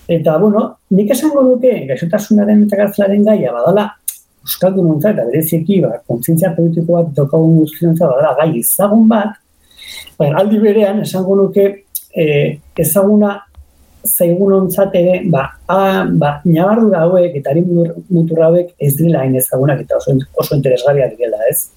[0.09, 3.89] Eta, bueno, nik esango duke, gaixotasunaren eta gartzelaren gaia, badala,
[4.45, 9.39] Euskaldun ontza eta bereziki, ba, kontzientzia politiko bat daukagun guztiontza badala gai ezagun bat,
[10.19, 11.65] baina aldi berean esango nuke
[12.13, 12.27] e,
[12.85, 13.39] ezaguna
[14.05, 15.79] zaigun ontzat ere, ba, a,
[16.21, 17.71] ba, nabardura hauek eta harin
[18.13, 21.71] mutur hauek ez direla hain ezagunak eta oso, oso interesgarriak direla, ez?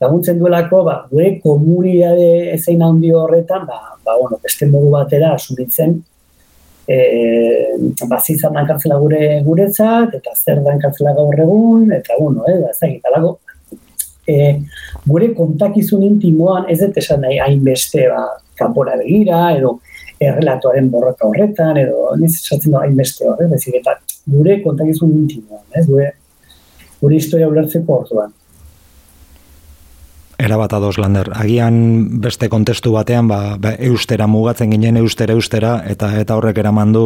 [0.00, 5.98] Laguntzen duelako, ba, gure komunidade ezein handi horretan, ba, ba, bueno, beste modu batera asumitzen
[6.88, 6.98] e,
[8.08, 12.78] bazizan dan kartzela gure guretzat, eta zer dan kartzela gaur egun, eta bueno, eh, ez
[12.80, 13.38] dakit, alako,
[14.28, 14.60] e,
[15.06, 18.26] gure kontakizun intimoan ez dut esan nahi hainbeste ba,
[18.58, 19.78] kanpora begira, edo
[20.20, 23.98] errelatoaren borroka horretan, edo niz esatzen da hainbeste horre, bezik eta
[24.30, 26.12] gure kontakizun intimoan, ez, gure,
[27.00, 28.32] gure historia ulertzeko orduan.
[30.44, 31.30] Erabat ados lander.
[31.32, 36.92] Agian beste kontestu batean ba, ba, eustera mugatzen ginen eustera eustera eta eta horrek eraman
[36.92, 37.04] du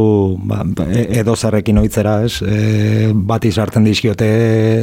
[0.50, 2.42] ba, e- edo zarrekin oitzera, ez?
[2.42, 4.28] E, bat izartzen dizkiote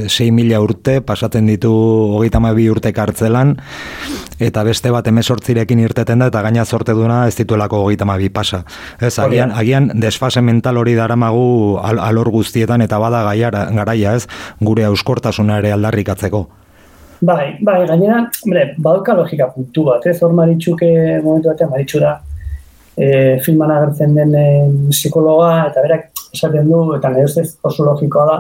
[0.08, 1.74] 6 mila urte, pasaten ditu
[2.16, 3.56] hogeita bi urte kartzelan,
[4.40, 8.64] eta beste bat emesortzirekin irteten da, eta gaina zorte duna ez dituelako hogeita bi pasa.
[9.00, 14.28] Ez, agian, agian desfase mental hori daramagu al, alor guztietan, eta bada gaiara, garaia, ez?
[14.62, 16.48] Gure euskortasuna ere aldarrikatzeko.
[17.26, 20.20] Bai, bai, gainera, hombre, badauka logika puntu bat, ez?
[20.22, 20.90] Hor maritxuke
[21.24, 22.12] momentu batean, maritxu da,
[22.98, 23.08] e,
[23.46, 24.44] filman agertzen den e,
[24.92, 28.36] psikologa, eta berak esaten du, eta nire ustez oso logikoa da,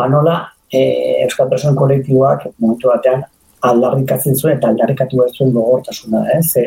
[0.00, 0.38] ba nola,
[0.72, 0.80] e,
[1.26, 3.22] Euskal Person kolektiboak momentu batean
[3.68, 6.48] aldarrikatzen zuen eta aldarrikatu ez zuen gogortasuna, ez?
[6.58, 6.66] E,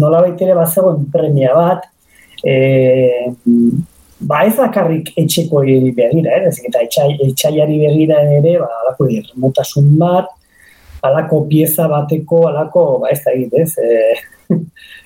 [0.00, 1.86] nola baitere bazegoen premia bat,
[2.42, 2.56] e,
[4.32, 6.50] ba ez bakarrik etxeko begira, eh?
[6.50, 10.36] Ezik, eta etxai, etxaiari begira ere, ba, alako irmotasun bat,
[11.02, 14.56] alako pieza bateko, alako, ba ez da ez, e,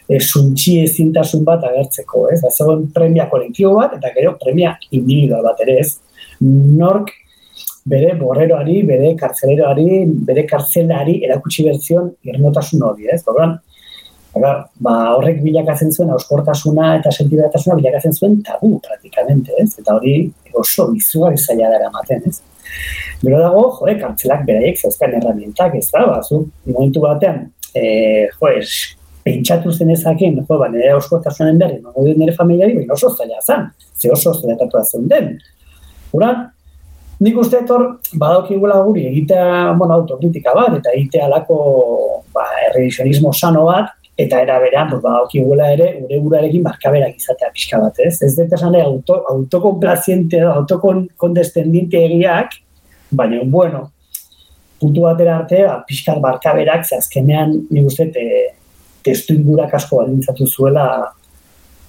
[0.08, 2.40] e, suntxi ezintasun bat agertzeko, ez?
[2.42, 5.98] Ba, zegoen premia kolektibo bat, eta gero premia individual bat ere, ez?
[6.40, 7.12] Nork
[7.88, 13.22] bere borreroari, bere kartzeleroari, bere kartzelari erakutsi bertzion irmotasun hori, ez?
[13.28, 13.58] Orduan,
[14.34, 14.48] Aga,
[14.82, 19.76] ba, horrek bilakatzen zuen auskortasuna eta sentibatasuna bilakatzen zuen tabu praktikamente, ez?
[19.78, 20.14] Eta hori
[20.58, 22.40] oso izugarri zaila dara ematen, ez?
[23.24, 28.50] Gero dago, jo, kartzelak beraiek zeuzkan herramientak, ez da, ba, zu, momentu batean, eh, jo,
[28.50, 33.70] es, pentsatu zen jo, ba, nire auskortasunen berri, no, nire familiari, baina oso zaila zen,
[33.96, 35.38] ze oso zaila zen den.
[36.12, 36.50] Uran,
[37.24, 41.58] nik uste etor, badaukigula guri, egitea, bueno, autokritika bat, eta egitea alako,
[42.34, 47.80] ba, erredizionismo sano bat, eta era berean, pues, badaukigula ere, gure burarekin markaberak izatea pixka
[47.82, 48.18] bat, ez?
[48.22, 52.60] Ez dut esan auto, autokonplaziente, autokondescendiente egiak,
[53.16, 53.90] baina, bueno,
[54.80, 58.24] puntu batera arte, ba, pixka markaberak, ze azkenean, nik uste, te,
[59.04, 60.86] testu ingurak asko balintzatu zuela,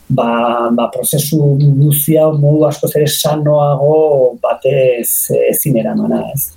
[0.10, 0.30] ba,
[0.72, 6.52] ba prozesu guzia modu asko ere sanoago batez ezin eramana, ez?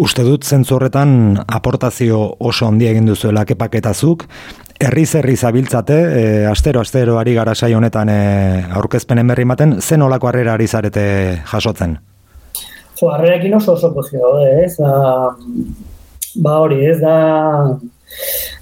[0.00, 4.24] Uste dut zentzu horretan aportazio oso handia egin duzuela kepaketazuk,
[4.80, 8.20] herriz herri zabiltzate, e, astero astero ari gara sai honetan e,
[8.80, 11.04] aurkezpenen berri ematen, zen olako harrera ari zarete
[11.52, 11.98] jasotzen?
[13.00, 14.74] Jo, harrerekin oso oso pozio, ez?
[14.76, 15.32] Ba,
[16.44, 17.14] ba hori, ez da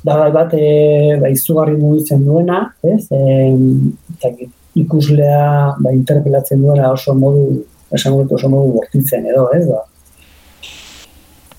[0.05, 3.09] da bat e, ba, izugarri mugitzen duena, ez?
[3.11, 3.51] E,
[4.15, 4.31] eta
[4.79, 5.43] ikuslea
[5.83, 9.67] ba, interpelatzen duena oso modu esan oso modu bortitzen edo, ez?
[9.67, 9.83] Ba,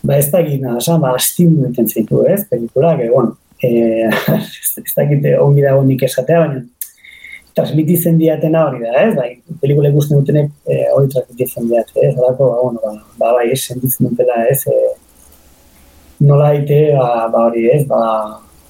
[0.08, 4.08] ba ez da gina, esan, ba, astimu enten zeitu, ez, pelikula, que, bueno, eh,
[4.86, 6.64] ez da gite ongi dago nik esatea, baina
[7.60, 9.30] transmititzen diatena hori da, ez, bai,
[9.62, 14.10] pelikula ikusten dutenek eh, hori transmititzen diate, ez, alako, ba, bueno, ba, ba, bai, sentitzen
[14.10, 14.94] dutela, ez, eh,
[16.28, 18.00] nola daite, ba, ba, hori, ez, ba,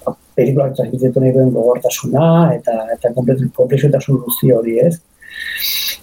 [0.05, 2.25] ba pelikulak transmititzen duen gogortasuna,
[2.57, 4.95] eta, eta komplexotasun guzti hori, ez.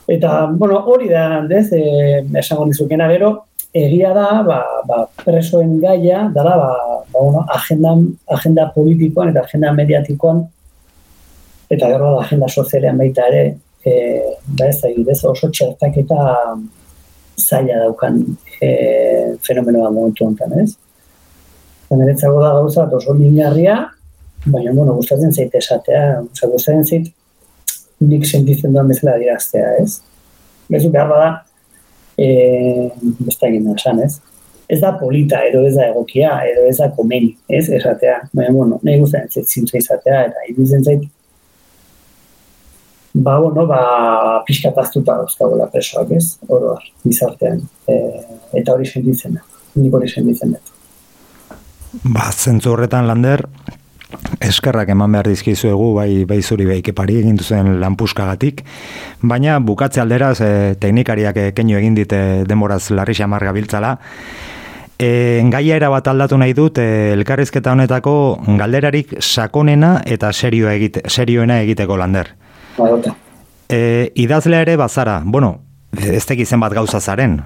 [0.06, 3.32] Eta, bueno, hori da, ez, eh, esango nizukena gero,
[3.76, 7.96] egia da, ba, ba, presoen gaia, dara, ba, ba, bueno, agenda,
[8.38, 10.46] agenda politikoan eta agenda mediatikoan,
[11.70, 13.44] eta gero da, agenda sozialean baita ere,
[13.84, 13.92] e,
[14.46, 16.18] ba da, ez oso txertak eta
[17.36, 18.22] zaila daukan
[18.60, 18.70] e,
[19.46, 20.76] fenomenoa momentu honetan, ez?
[21.88, 23.76] Zaneretzago da gauza, oso minarria,
[24.46, 27.10] baina, bueno, gustatzen zaite esatea, oza, gustatzen zait,
[28.00, 30.00] nik sentitzen duan bezala diraztea, ez?
[30.72, 31.28] Bezu behar da,
[32.18, 32.88] eh
[33.20, 34.16] beste egin esan, ez?
[34.68, 37.68] Ez da polita, edo ez da egokia, edo ez da komeni, ez?
[37.68, 41.06] Esatea, baina, bueno, nahi guztien zintzu izatea, eta iruditzen zait,
[43.16, 43.80] ba, bueno, ba,
[44.46, 46.36] pixkataztuta dauzkagoela presoak, ez?
[46.48, 47.62] Oroar, bizartean.
[47.88, 47.96] E,
[48.60, 49.44] eta hori sentitzen da,
[49.80, 50.74] nik hori sentitzen dut.
[52.04, 53.46] Ba, zentzu horretan, Lander,
[54.44, 58.62] eskerrak eman behar dizkizuegu bai bai zuri bai kepari egin duzen lanpuskagatik
[59.22, 63.96] baina bukatze alderaz e, teknikariak keinu egin dite denboraz larri xamar gabiltzala
[64.98, 66.86] e, gaia era bat aldatu nahi dut e,
[67.16, 68.16] elkarrizketa honetako
[68.60, 72.36] galderarik sakonena eta serio egite, serioena egiteko lander
[73.68, 75.60] e, idazlea ere bazara bueno,
[75.96, 77.40] ez tekizen bat gauza zaren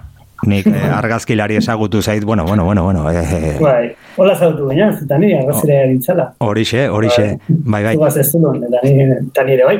[0.46, 3.10] nik eh, argazkilari esagutu zait, bueno, bueno, bueno, bueno.
[3.10, 3.56] Eh, eh.
[3.60, 6.30] Bai, hola zautu baina, eta ni argazkilea gintzala.
[6.38, 7.94] Horixe, horixe, bai, bai.
[7.96, 9.78] Zugaz ez duen, eta nire bai.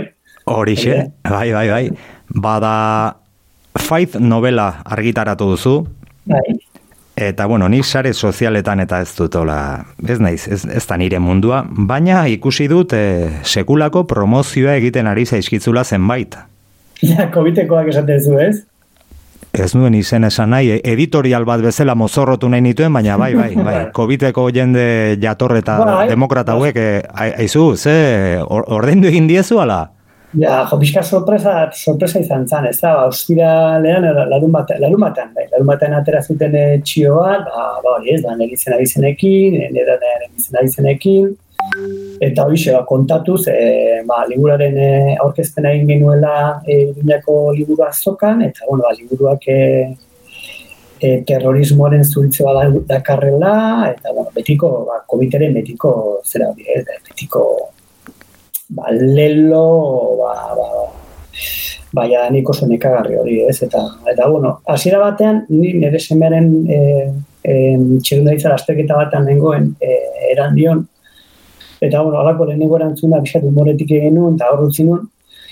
[0.51, 1.85] Horixe, bai, bai, bai.
[2.29, 2.75] Bada,
[3.79, 5.77] Faith novela argitaratu duzu.
[6.29, 6.43] Bai.
[7.21, 11.59] Eta, bueno, ni sare sozialetan eta ez dutola, ez naiz, ez, ez da nire mundua,
[11.69, 13.03] baina ikusi dut e,
[13.45, 16.39] sekulako promozioa egiten ari zaizkitzula zenbait.
[17.05, 18.63] Ja, COVID-ekoak esaten zu, ez?
[19.53, 23.51] ez nuen izen esan nahi, e- editorial bat bezala mozorrotu nahi nituen, baina bai, bai,
[23.59, 24.85] bai, COVID-eko jende
[25.21, 26.09] jatorreta Bai.
[26.09, 29.91] demokrata hauek, eh, ai- aizu, ze, or- ordaindu egin diezu ala?
[30.39, 35.33] Ja, jo, pixka sorpresa, sorpresa izan zen, ez da, ba, ostiralean, larun, bate, larun batean,
[35.35, 38.77] bai, larun batean atera zuten eh, txio bat, ba, ba, hori ez, ba, nire izen
[38.77, 39.97] abizenekin, nire
[40.39, 41.33] izen abizenekin,
[42.23, 44.93] eta hori ba, kontatuz, e, ba, liburaren e,
[45.25, 49.59] aurkezpena egin genuela e, Iruñako liburu azokan, eta, bueno, ba, liburuak e,
[51.01, 53.57] e, terrorismoaren zuritze bat dakarrela,
[53.97, 57.70] eta, bueno, betiko, ba, COVID-eren betiko, zera hori, ez, betiko,
[58.71, 60.67] ba, lelo, ba, ba,
[61.93, 66.51] ba, ja, nik oso nekagarri hori, ez, eta, eta, bueno, hasiera batean, ni nire semearen
[66.71, 66.81] e,
[67.43, 67.55] e,
[68.01, 69.97] txirundaritza lasterketa batean nengoen e,
[70.31, 70.85] eran dion,
[71.81, 75.09] eta, bueno, alako lehenengo erantzuna, bisat humoretik egin nuen, eta hor utzi nuen,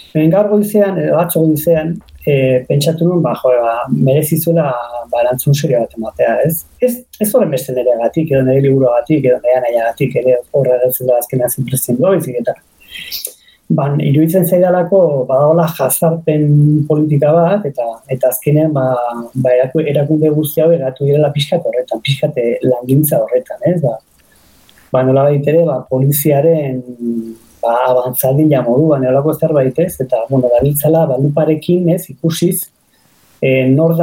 [0.09, 1.91] Hemen gaur goizean, edo atzo goizean,
[2.25, 2.35] e,
[2.69, 4.71] pentsatu nuen, ba, jo, ba, merezizuela
[5.11, 6.63] ba, erantzun serio bat ematea, ez?
[6.81, 10.39] Ez, ez horren beste nire gatik, edo nire liburu gatik, edo nire nahi gatik, ere
[10.57, 12.57] horra erantzula azkenean zinprezien doizik, eta
[13.69, 16.45] ban, iruditzen zaidalako badagola jazarpen
[16.89, 17.85] politika bat, eta
[18.15, 18.87] eta azkenean ba,
[19.35, 23.99] ba eraku- erakunde guzti hau eratu direla pixkat horretan, pixkate langintza horretan, ez da.
[24.93, 26.81] Ba, nola ere, ba, poliziaren
[27.61, 32.71] ba, abantzadila moduan, nolako zerbait ez, eta, bueno, dabiltzala, ba, luparekin, ez, ikusiz,
[33.43, 33.95] e, nor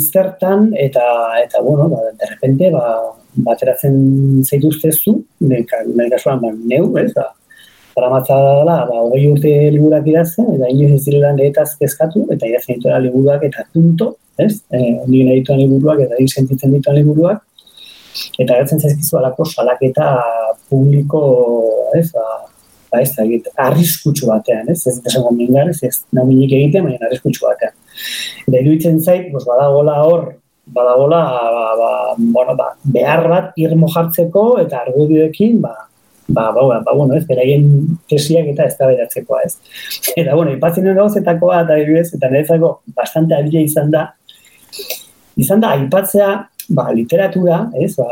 [0.00, 1.04] zertan, eta,
[1.44, 3.12] eta bueno, ba, de repente, ba,
[3.44, 7.28] bateratzen zaituztezu, nire kasuan, ba, neu, ez, da,
[7.92, 12.78] Zaramatza dela, ba, hogei urte liburak idazten, eta inoiz ez direla niretaz kezkatu, eta idazten
[12.78, 14.54] dituela liburuak eta punto, ez?
[14.72, 14.78] E,
[15.08, 17.42] nire nahi dituan liburuak eta nik sentitzen dituan liburuak,
[18.38, 20.08] eta gertzen zaizkizu alako salaketa
[20.72, 21.22] publiko,
[21.98, 22.26] ez, ba,
[22.92, 23.28] ba ez da,
[23.68, 24.80] arriskutsu batean, ez?
[24.88, 27.76] Ez esango mingar, ez, ez naminik egiten, baina arriskutsu batean.
[28.46, 30.28] Eta iruditzen zait, pues, badagola hor,
[30.72, 31.22] badagola,
[31.60, 35.76] ba, ba, bueno, ba, behar bat irmo jartzeko eta argudioekin, ba,
[36.28, 37.66] ba, ba, ba, ba, bueno, ez, beraien
[38.08, 38.90] tesiak eta ez da
[39.44, 39.56] ez.
[40.16, 44.06] Eta, bueno, ipatzen den gauzetakoa, eta adibidez, eta niretzako bastante abila izan da,
[45.36, 46.30] izan da, aipatzea,
[46.70, 48.08] ba, literatura, ez, ba,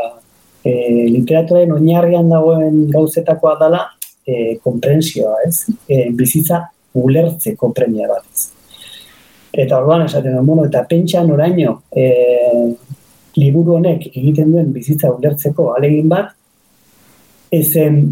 [0.63, 0.71] e,
[1.09, 3.85] literaturaren oinarrian dagoen gauzetakoa dela,
[4.25, 8.49] e, komprensioa, ez, e, bizitza ulertzeko premia bat, ez.
[9.51, 12.05] Eta orduan esaten duen, bueno, eta pentsa noraino e,
[13.35, 16.31] liburu honek egiten duen bizitza ulertzeko alegin bat,
[17.51, 18.03] ezen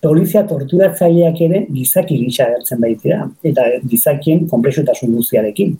[0.00, 5.74] polizia torturatzaileak ere gizaki gisa agertzen baitira, eta gizakien konplexutasun guztiarekin.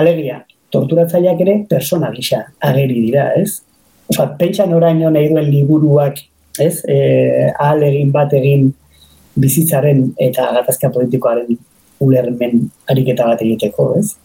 [0.00, 0.38] Alegia,
[0.72, 3.60] torturatzaileak ere persona gisa ageri dira, ez?
[4.08, 6.22] Osa, pentsa noraino nahi duen liburuak,
[6.60, 6.78] ez?
[6.88, 6.96] E,
[7.52, 8.70] ahal egin bat egin
[9.42, 11.60] bizitzaren eta gatazka politikoaren
[12.02, 14.16] ulermen ariketa bat egiteko, ez?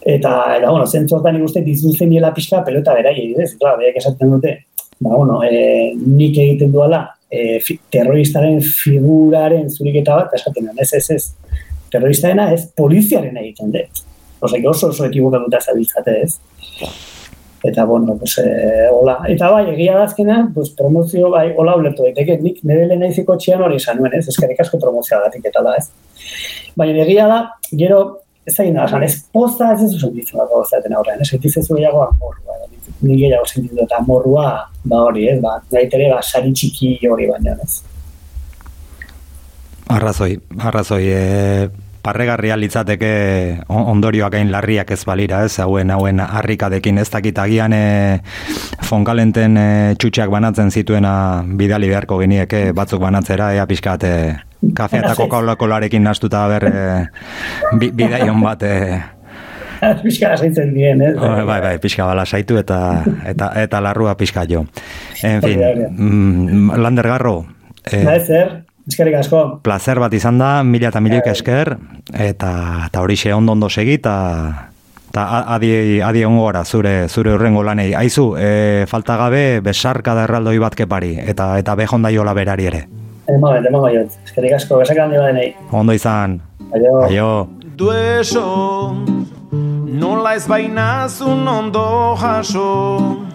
[0.00, 3.52] Eta, eta bueno, zentzu hortan ikusten dizuzen niela pixka pelota beraiei, ez?
[3.60, 4.56] Klar, berak esaten dute,
[5.00, 10.92] ba, bueno, e, nik egiten duala e, fi, terroristaren figuraren zuriketa bat, esaten duen, ez,
[10.94, 11.60] ez, ez.
[11.90, 14.04] Terroristaena ez poliziaren egiten dut.
[14.40, 16.36] Osea, oso oso ekibokatuta zabiltzate, ez.
[17.62, 19.18] Eta, bueno, pues, e, hola.
[19.28, 23.64] Eta bai, egia da azkenean, pues, promozio, bai, hola ulertu daiteke, nik nire lehenaiziko txian
[23.66, 25.90] hori esan nuen, ez, eskerrik asko promozioa datik eta da, ez.
[26.80, 27.40] Baina egia da,
[27.82, 28.00] gero,
[28.48, 32.70] ez da gina, ez poza ez ez sentitzen dago zaten aurrean, ez gehiago amorrua, da,
[33.02, 34.48] ni gehiago sentitzen dut amorrua,
[34.84, 37.82] ba hori, ez, ba, nahi tere, ba, sari txiki hori baina, ez.
[39.90, 41.68] Arrazoi, arrazoi, e,
[42.02, 43.08] parregarria litzateke
[43.68, 48.20] on- ondorioak hain larriak ez balira, ez, hauen, hauen harrikadekin ez dakit agian e,
[48.86, 49.66] fonkalenten e,
[49.98, 54.14] txutxeak banatzen zituena bidali beharko genieke batzuk banatzera, ea pixkat e,
[54.76, 57.06] kafe eta kokalakolarekin nastuta ber e,
[57.80, 59.02] bi, bidaion bat e,
[60.04, 61.14] Pixka lasaitzen dien, ez.
[61.16, 62.78] bai, bai, bai, pixka bala saitu eta,
[63.26, 64.66] eta, eta larrua pixka jo.
[65.22, 67.46] En fin, Hori hori mm, Lander Garro,
[67.84, 68.50] e, Da zer,
[68.88, 69.60] eskerrik asko.
[69.62, 71.76] placer bat izan da, mila eta milioik esker,
[72.12, 72.50] eta,
[72.88, 74.66] eta horixe ondo ondo segi, eta
[75.10, 77.94] eta a- adi, adi ongo gara zure, zure urrengo lanei.
[77.98, 82.84] Aizu, e, falta gabe besarka da erraldoi bat kepari, eta eta behonda jola berari ere.
[83.30, 84.14] Ema bet, ema baiot.
[84.24, 85.48] Eskerrik asko, besak handi badenei.
[85.72, 86.40] Ondo izan,
[86.74, 86.94] Aio.
[87.08, 87.30] aio.
[87.80, 88.44] Dueso,
[89.90, 93.26] nola ez bainazun ondo jaso,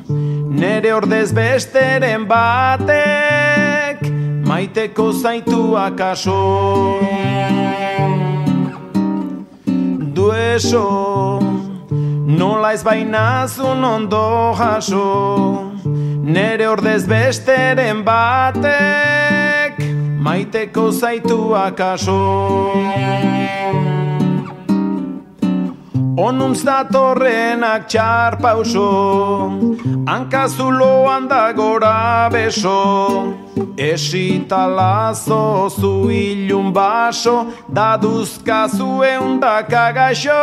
[0.50, 4.00] nere ordez besteren batek,
[4.48, 7.00] maiteko zaitu akaso.
[10.16, 11.40] Dueso,
[12.40, 15.74] nola ez bainazun ondo jaso,
[16.24, 19.84] nere ordez besteren batek,
[20.24, 22.22] maiteko zaitu akaso.
[26.16, 29.52] Onuntz datorrenak txar pauso
[30.08, 33.36] Hankazuloan da gora beso.
[33.76, 40.40] Esita lazo zu ilun baso Daduzka zuen da kagaxo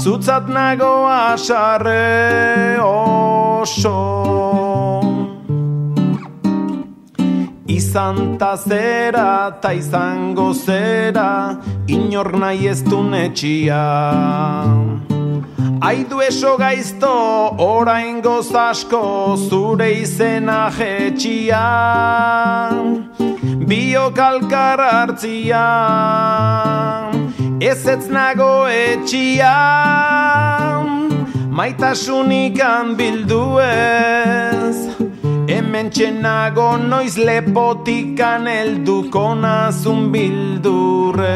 [0.00, 4.71] Zutzat nago asarre oso
[7.92, 13.84] Izan ta zera ta izango zera Inor nahi ez du netxia.
[15.88, 17.12] Aidu eso gaizto
[17.60, 21.66] orain asko zure izena jetxia.
[23.68, 25.68] Bio kalkar hartzia
[27.60, 29.56] Ez ez nago etxia.
[31.50, 32.56] Maitasunik
[32.96, 35.11] bildu ez
[35.52, 41.26] Hemen txenago noiz lepotikan elduko nazun bildurrez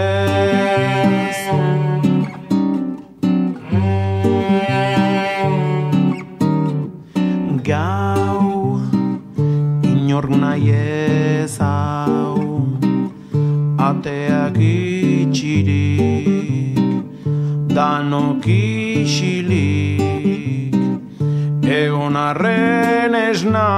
[7.69, 8.81] Gau,
[9.91, 12.41] inor nahi ez hau
[13.91, 16.81] Ateak itxirik,
[17.77, 20.06] danok isilik
[21.77, 23.69] Egon arren esna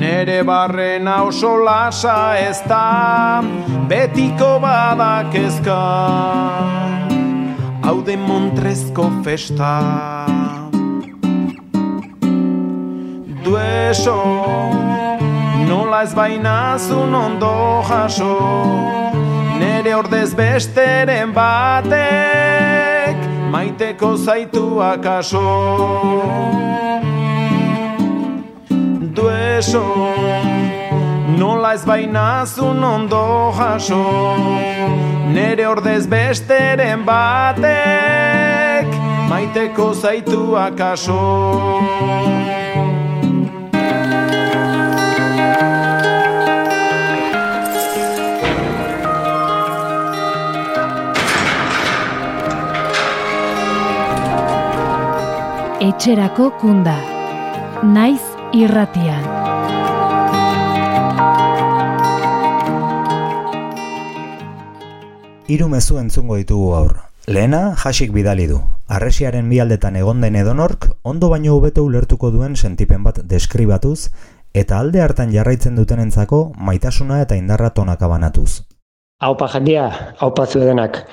[0.00, 3.42] Nere barrena oso lasa ez da.
[3.90, 5.78] Betiko badak ezka
[7.84, 9.76] Haude montrezko festa.
[13.44, 14.18] Dueso
[15.68, 17.54] Nola ez bainazun ondo
[17.86, 18.34] jaso.
[19.62, 22.79] Nere ordez besteren batek
[23.50, 25.42] maiteko zaitu akaso
[29.14, 29.82] Dueso,
[31.38, 34.04] nola ez bainazun ondo jaso.
[35.34, 38.86] Nere ordez besteren batek,
[39.28, 41.20] maiteko zaitu akaso
[56.00, 56.94] etxerako kunda.
[57.84, 58.22] Naiz
[58.56, 59.20] irratian.
[65.44, 66.94] Hiru mezu entzungo ditugu aur.
[67.28, 68.62] Lehena, jasik bidali du.
[68.88, 74.08] Arresiaren bialdetan egon den edonork, ondo baino hobeto ulertuko duen sentipen bat deskribatuz,
[74.54, 78.62] eta alde hartan jarraitzen dutenentzako maitasuna eta indarra tonaka banatuz.
[79.22, 81.06] Aupa jendia, aupa zuedenak.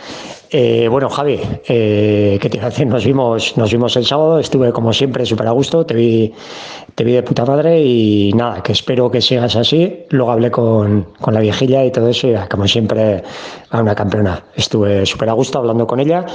[0.49, 2.85] Eh, bueno, Javi, eh, ¿qué te hace?
[2.85, 6.33] Nos vimos, nos vimos el sábado, estuve como siempre súper a gusto, te vi,
[6.95, 10.05] te vi de puta madre y nada, que espero que sigas así.
[10.11, 13.25] Luego hablé con, con la viejilla y todo eso y como siempre
[13.71, 14.41] a una campeona.
[14.55, 16.25] Estuve súper a gusto hablando con ella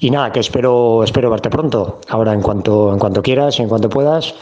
[0.00, 2.00] y nada, que espero, espero verte pronto.
[2.10, 4.34] Ahora en cuanto, en cuanto quieras en cuanto puedas,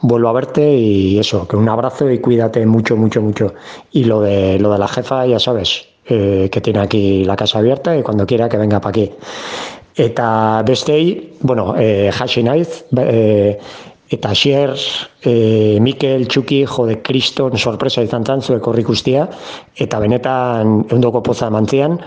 [0.00, 3.52] vuelvo a verte y eso, que un abrazo y cuídate mucho, mucho, mucho.
[3.92, 7.58] Y lo de, lo de la jefa, ya sabes, eh, que tiene aquí la casa
[7.58, 9.10] abierta y cuando quiera que venga para aquí.
[9.96, 13.58] Eta bestei, bueno, eh, hasi naiz, eh,
[14.10, 14.74] eta xier,
[15.22, 19.28] eh, Mikel, Txuki, jode, kriston sorpresa izan zan zuek horrik ustia,
[19.76, 21.98] eta benetan eundoko poza mantzian,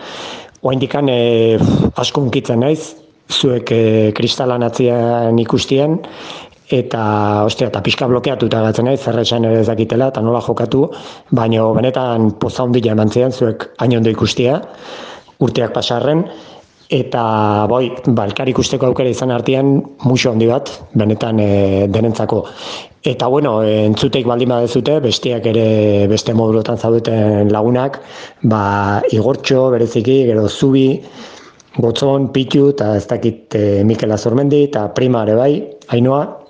[0.62, 1.58] oa indikan eh,
[1.96, 2.96] asko unkitzen naiz,
[3.32, 6.02] zuek eh, kristalan atzian ikustien,
[6.72, 10.88] eta ostia eta pixka blokeatuta gatzen naiz zer esan ere ez dakitela eta nola jokatu
[11.32, 14.62] baina benetan poza hondia emantzean zuek hain ondo ikustia
[15.40, 16.24] urteak pasarren
[16.94, 17.24] eta
[17.68, 22.44] bai balkar ikusteko aukera izan artean muxo handi bat benetan e, denentzako.
[23.04, 28.00] Eta bueno entzuteik baldin badezute besteak ere beste modulotan zaudeten lagunak
[28.44, 31.02] ba igortxo bereziki gero zubi
[31.74, 35.54] Gotzon, Pitu eta ez dakit e, Mikel Azormendi eta Prima ere bai,
[35.90, 36.43] Ainoa,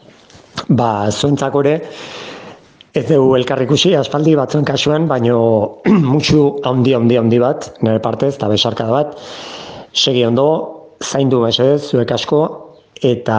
[0.69, 1.75] ba, zuentzako ere,
[2.93, 5.37] ez dugu elkarrikusi, aspaldi batzuen kasuan, baino
[6.11, 9.17] mutxu handi, handi, handi bat, nire partez, eta besarka bat,
[9.93, 10.47] segi ondo,
[11.03, 12.41] zaindu mesedez, zuek asko,
[13.03, 13.37] eta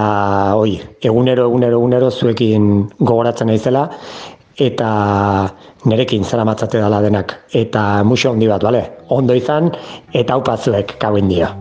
[0.61, 3.89] oi, egunero, egunero, egunero zuekin gogoratzen naizela,
[4.61, 4.89] eta
[5.91, 7.35] nerekin zara matzate dala denak.
[7.55, 8.85] Eta muxo handi bat, bale?
[9.11, 9.73] Ondo izan,
[10.13, 11.55] eta zuek kauen dia.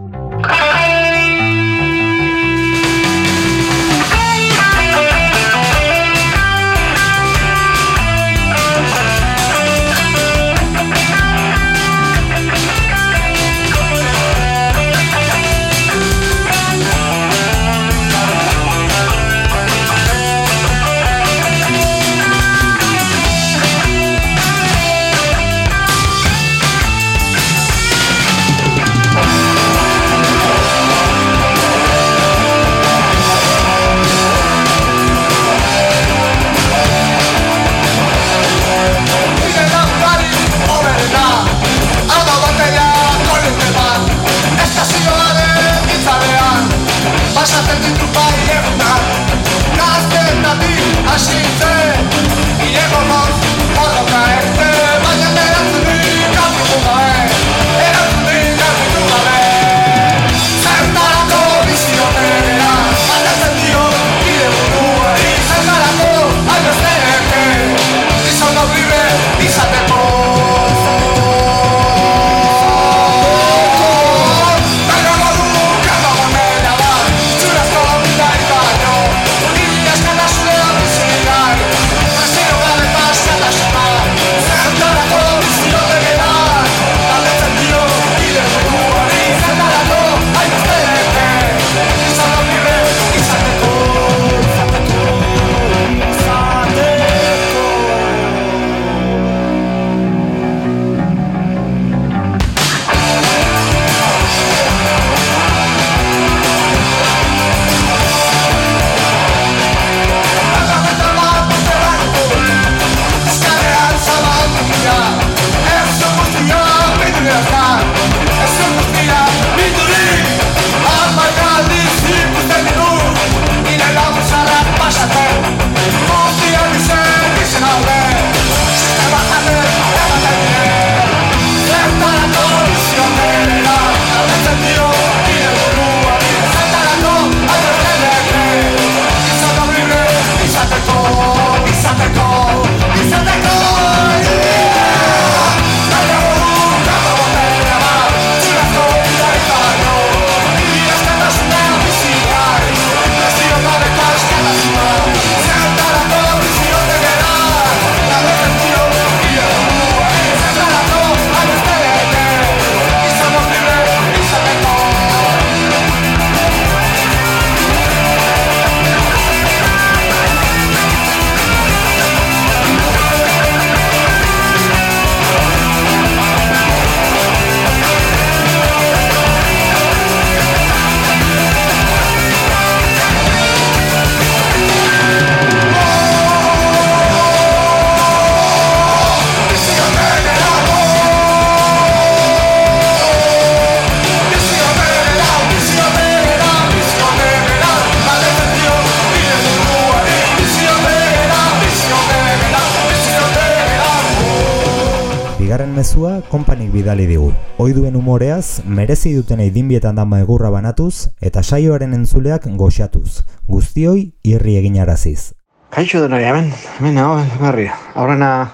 [206.93, 207.33] Bidali digu.
[207.57, 213.23] Oiduen umoreaz, merezi duten dinbietan dama egurra banatuz eta saioaren entzuleak goxatuz.
[213.47, 215.33] Guztioi irri egin araziz.
[215.73, 217.65] Kaixo dena, hemen, hemen, hau, garri.
[217.95, 218.51] Aurrena,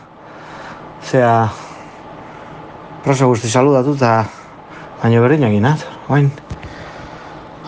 [1.03, 1.49] zea,
[3.03, 4.29] prosa guzti saludatu eta
[5.03, 5.67] baino berdin egin?
[6.07, 6.31] Oain,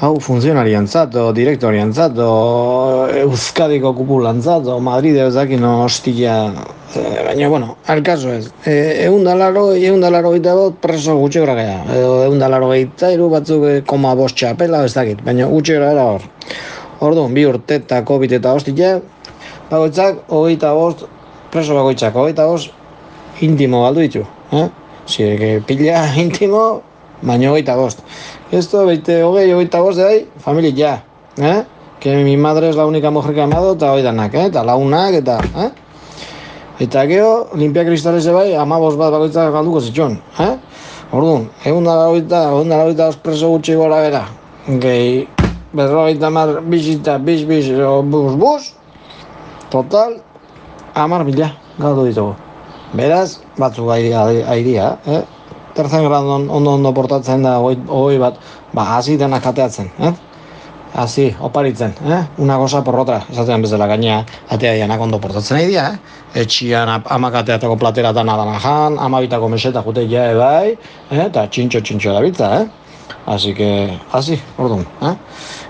[0.02, 6.52] hau o direktorian zat, o Euskadiko kupulan zat, o Madrid ezakin hostia
[6.96, 8.50] Eh, baina, bueno, alkazo ez.
[8.68, 11.78] E, egun dalaro, egun dalaro gita bot, preso gutxe gara gara.
[11.96, 15.22] Edo egun dalaro gita, iru batzuk e, koma bost txapela, ez dakit.
[15.24, 16.26] Baina gutxe gara gara hor.
[17.08, 18.92] Ordu, bi urte eta COVID eta hostia,
[19.72, 21.06] bagoitzak, hogeita bost,
[21.54, 22.76] preso bagoitzak, hogeita bost,
[23.40, 24.26] intimo galdu ditu.
[24.52, 24.68] Eh?
[25.08, 26.66] Zire, pila intimo,
[27.22, 28.02] baina hogeita bost.
[28.52, 30.98] Esto, beite, hogei, hogeita bost, dai, familia, ja.
[31.38, 31.64] Eh?
[32.00, 34.46] Que mi madre es la única mujer que amado, eta hoi danak, eh?
[34.50, 35.70] Eta launak, eta, eh?
[36.82, 40.18] Eta gero, limpia kristales bai, amabos bat bakoitza galduko zitxon.
[40.40, 40.56] Eh?
[41.14, 44.24] Orduan, egun da lagoita, egun da lagoita ospreso gutxi gora bera.
[44.82, 45.28] Gehi,
[45.78, 47.70] berrogeita mar, bizita, biz, biz,
[48.10, 48.72] bus, bus.
[49.70, 50.18] Total,
[50.96, 52.34] amar mila galdu ditugu.
[52.98, 55.22] Beraz, batzuk airia, eh?
[55.76, 58.40] Terzen grandon ondo ondo portatzen da, oi, bat,
[58.76, 60.12] ba, hasi denak kateatzen, eh?
[60.92, 62.20] Asi, oparitzen, eh?
[62.44, 66.42] Una goza por otra, esatzen bezala gaina atea dianak ondo portatzen nahi dia, eh?
[66.44, 70.76] Etxian amakateatako plateratan adana jan, amabitako meseta jute ja bai,
[71.12, 71.24] eh?
[71.30, 72.68] Eta txintxo txintxo da eh?
[73.28, 75.16] Asi que, asi, orduan, eh?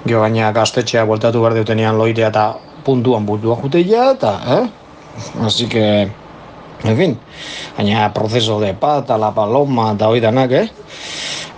[0.08, 4.66] Gio gaina gaztetxea bueltatu behar deutenean loitea eta puntuan bultua jute eta, eh?
[5.46, 6.10] Asi que,
[6.84, 7.18] en fin,
[7.78, 10.68] gaina proceso de pata, la paloma, eta hoi danak, eh?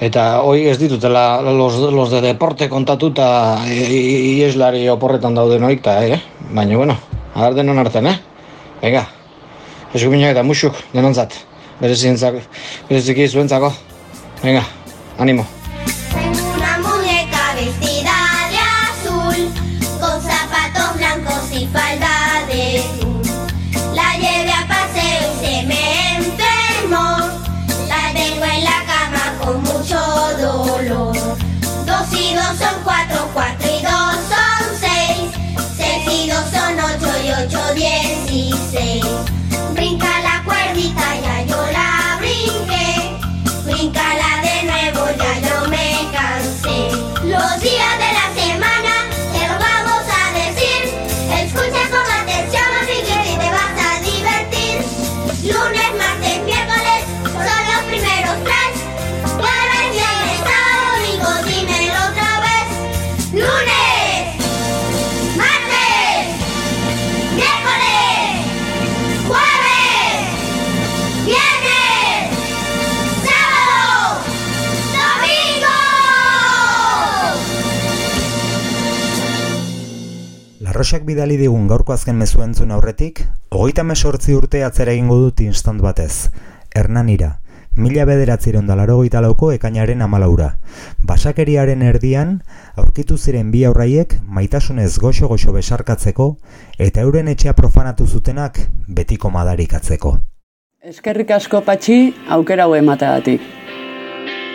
[0.04, 6.20] Eta hoi ez ditutela los, los de deporte kontatuta ieslari oporretan daude noik, eh?
[6.52, 6.98] Baina, bueno,
[7.36, 8.20] agar denon arten, eh?
[8.82, 9.08] Venga,
[9.94, 11.40] eskuminak eta musuk denontzat.
[11.80, 12.20] Berezik,
[12.90, 13.74] berezik zuentzako.
[14.44, 14.64] Venga,
[15.18, 15.63] animo.
[81.04, 85.82] Arrosak bidali digun gaurko azken mezu entzun aurretik, hogeita mesortzi urte atzera egingo dut instant
[85.84, 86.30] batez.
[86.74, 87.42] Hernanira,
[87.76, 90.60] mila bederatziron dalaro lauko ekainaren amalaura.
[91.04, 92.42] Basakeriaren erdian,
[92.78, 96.38] aurkitu ziren bi aurraiek maitasunez goxo-goxo besarkatzeko
[96.80, 100.20] eta euren etxea profanatu zutenak betiko madarikatzeko.
[100.84, 103.42] Eskerrik asko patxi aukera hau emateagatik.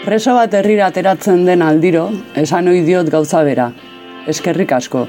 [0.07, 3.75] Preso bat herrira ateratzen den aldiro, esan ohi diot gauza bera.
[4.27, 5.09] Eskerrik asko.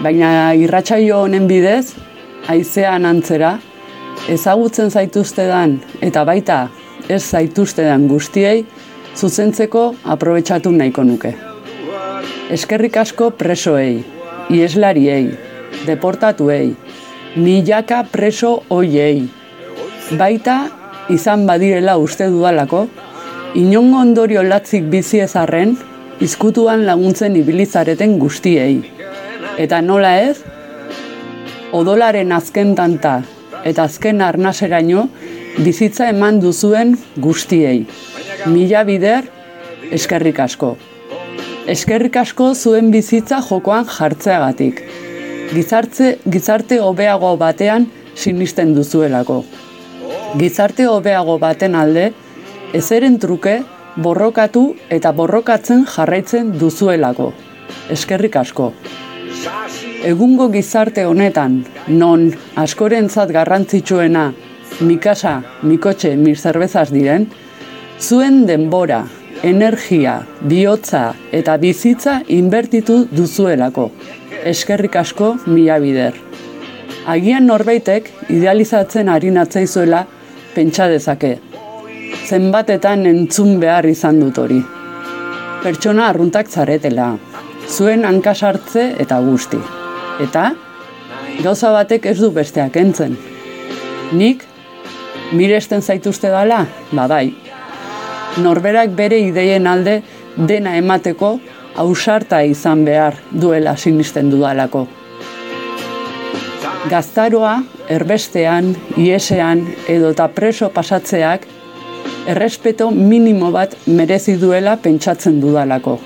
[0.00, 1.92] Baina irratsaio honen bidez,
[2.48, 3.50] haizean antzera,
[4.32, 6.60] ezagutzen zaituztedan eta baita
[7.08, 8.62] ez zaituztedan guztiei
[9.16, 9.82] zuzentzeko
[10.14, 11.34] aprobetsatu nahiko nuke.
[12.56, 14.00] Eskerrik asko presoei,
[14.48, 15.34] ieslariei,
[15.84, 16.72] deportatuei,
[17.36, 19.26] milaka preso hoiei.
[20.16, 20.56] Baita
[21.12, 22.86] izan badirela uste dudalako,
[23.54, 25.76] inongo ondorio latzik bizi ezarren,
[26.24, 28.99] izkutuan laguntzen ibilizareten guztiei.
[29.60, 30.38] Eta nola ez,
[31.76, 33.18] odolaren azken tanta
[33.68, 35.02] eta azken arnaseraino
[35.60, 37.82] bizitza eman duzuen guztiei.
[38.48, 39.26] Mila bider,
[39.92, 40.70] eskerrik asko.
[41.68, 44.80] Eskerrik asko zuen bizitza jokoan jartzeagatik.
[45.52, 47.84] Gizartze, gizarte hobeago batean
[48.14, 49.42] sinisten duzuelako.
[50.40, 52.06] Gizarte hobeago baten alde,
[52.72, 53.58] ezeren truke,
[54.00, 57.32] borrokatu eta borrokatzen jarraitzen duzuelako.
[57.92, 58.72] Eskerrik asko.
[60.00, 64.30] Egungo gizarte honetan, non askorentzat garrantzitsuena
[64.80, 67.26] mikasa, mikotxe, mir zerbezaz diren,
[68.00, 69.02] zuen denbora,
[69.44, 73.90] energia, bihotza eta bizitza inbertitu duzuelako.
[74.48, 76.16] Eskerrik asko mila bider.
[77.06, 80.06] Agian norbaitek idealizatzen ari natzaizuela
[80.54, 81.34] pentsa dezake.
[82.24, 84.62] Zenbatetan entzun behar izan dut hori.
[85.60, 87.10] Pertsona arruntak zaretela,
[87.68, 89.60] zuen hankasartze eta guzti.
[90.20, 90.50] Eta,
[91.40, 93.16] gauza batek ez du besteak entzen.
[94.12, 94.44] Nik
[95.32, 96.64] miresten zaituzte dala?
[96.92, 97.30] Ba bai.
[98.42, 100.00] Norberak bere ideien alde
[100.36, 101.38] dena emateko
[101.80, 104.86] ausarta izan behar duela sinisten dudalako.
[106.90, 107.54] Gaztaroa,
[107.92, 111.46] erbestean, iesean edo eta preso pasatzeak
[112.30, 115.98] errespeto minimo bat merezi duela pentsatzen dudalako.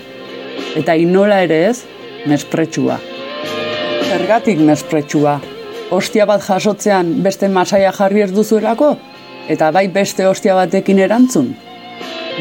[0.79, 1.83] Eta inola ere ez,
[2.27, 3.14] mespretsua.
[4.11, 5.41] Zergatik mespretsua?
[5.91, 8.97] Ostia bat jasotzean beste masaia jarri ez duzuelako?
[9.49, 11.55] eta bai beste ostia batekin erantzun?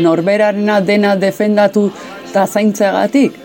[0.02, 1.90] Norberarena dena defendatu
[2.30, 3.36] eta zaintzeagatik?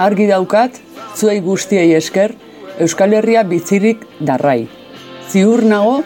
[0.00, 0.80] Argi daukat,
[1.14, 2.34] zuei guztiei esker,
[2.80, 4.64] Euskal Herria bizirik darrai.
[5.28, 5.98] Ziur nago,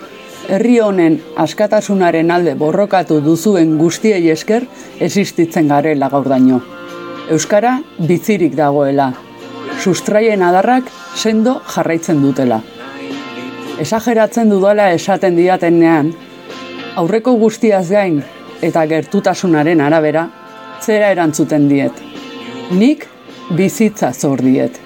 [0.50, 4.66] herri honen askatasunaren alde borrokatu duzuen guztiei esker
[5.00, 6.60] existitzen garela gaur daño.
[7.30, 9.12] Euskara bizirik dagoela.
[9.84, 12.56] Sustraien adarrak sendo jarraitzen dutela.
[13.82, 16.06] Esageratzen dudala esaten diatenean,
[16.96, 18.22] aurreko guztiaz gain
[18.64, 20.22] eta gertutasunaren arabera,
[20.80, 22.00] zera erantzuten diet.
[22.72, 23.04] Nik
[23.58, 24.78] bizitza zor diet.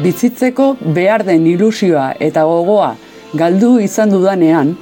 [0.00, 2.94] Bizitzeko behar den ilusioa eta gogoa
[3.36, 4.78] galdu izan dudanean,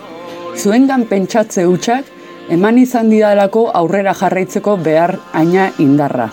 [0.55, 2.07] zuengan pentsatze hutsak
[2.55, 6.29] eman izan didalako aurrera jarraitzeko behar aina indarra.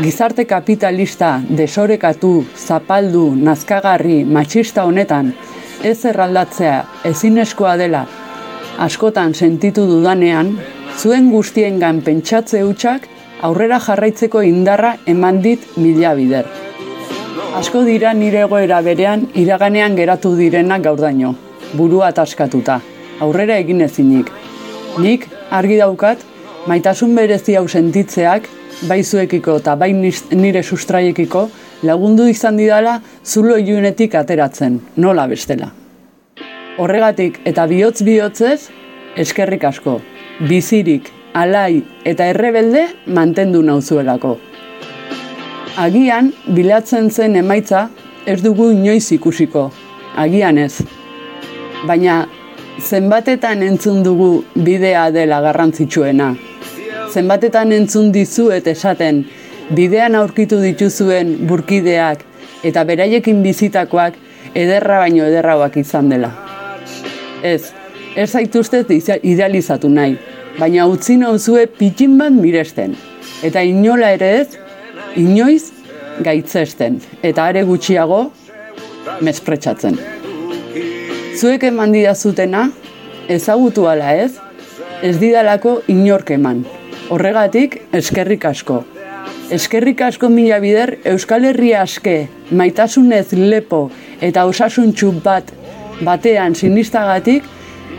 [0.00, 5.34] Gizarte kapitalista, desorekatu, zapaldu, nazkagarri, matxista honetan,
[5.84, 6.80] ez erraldatzea
[7.12, 8.06] ezinezkoa dela
[8.78, 10.56] askotan sentitu dudanean,
[10.96, 13.08] zuen guztiengan pentsatze hutsak
[13.42, 16.46] aurrera jarraitzeko indarra eman dit mila bider.
[17.58, 21.34] Asko dira nire egoera berean iraganean geratu direnak gaurdaino,
[21.76, 22.80] burua ataskatuta,
[23.20, 24.30] aurrera egin ezinik.
[24.98, 26.24] Nik argi daukat,
[26.66, 28.48] maitasun berezi hau sentitzeak,
[28.88, 31.48] bai zuekiko eta bai nire sustraiekiko,
[31.82, 35.70] lagundu izan didala zulo iunetik ateratzen, nola bestela.
[36.78, 38.70] Horregatik eta bihotz bihotzez,
[39.16, 40.00] eskerrik asko,
[40.48, 44.36] bizirik, alai eta errebelde mantendu nauzuelako.
[45.80, 47.88] Agian, bilatzen zen emaitza,
[48.26, 49.70] ez dugu inoiz ikusiko,
[50.16, 50.82] agian ez.
[51.88, 52.26] Baina,
[52.80, 56.34] zenbatetan entzun dugu bidea dela garrantzitsuena.
[57.12, 59.18] Zenbatetan entzun dizuet esaten,
[59.76, 62.22] bidean aurkitu dituzuen burkideak
[62.64, 64.16] eta beraiekin bizitakoak
[64.56, 66.30] ederra baino ederrauak izan dela.
[67.42, 67.72] Ez,
[68.16, 68.84] ez zaituzte
[69.22, 70.16] idealizatu nahi,
[70.58, 72.96] baina utzi nauzue pitxin bat miresten.
[73.42, 74.58] Eta inola ere ez,
[75.16, 75.72] inoiz
[76.24, 78.24] gaitzesten, eta are gutxiago
[79.20, 79.98] mespretsatzen.
[81.36, 82.70] Zuek eman zutena,
[83.28, 84.32] ezagutu ala ez,
[85.02, 86.64] ez didalako inork eman.
[87.10, 88.82] Horregatik eskerrik asko
[89.52, 93.82] Eskerrik asko mila bider Euskal Herria aske, maitasunez lepo
[94.20, 95.50] eta osasuntxu bat
[96.06, 97.44] batean sinistagatik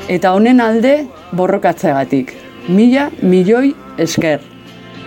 [0.09, 0.95] eta honen alde
[1.37, 2.33] borrokatzeagatik.
[2.67, 4.41] Mila milioi esker.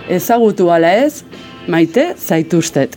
[0.08, 1.24] Ezagutu ala ez,
[1.66, 2.94] maite zaituztet.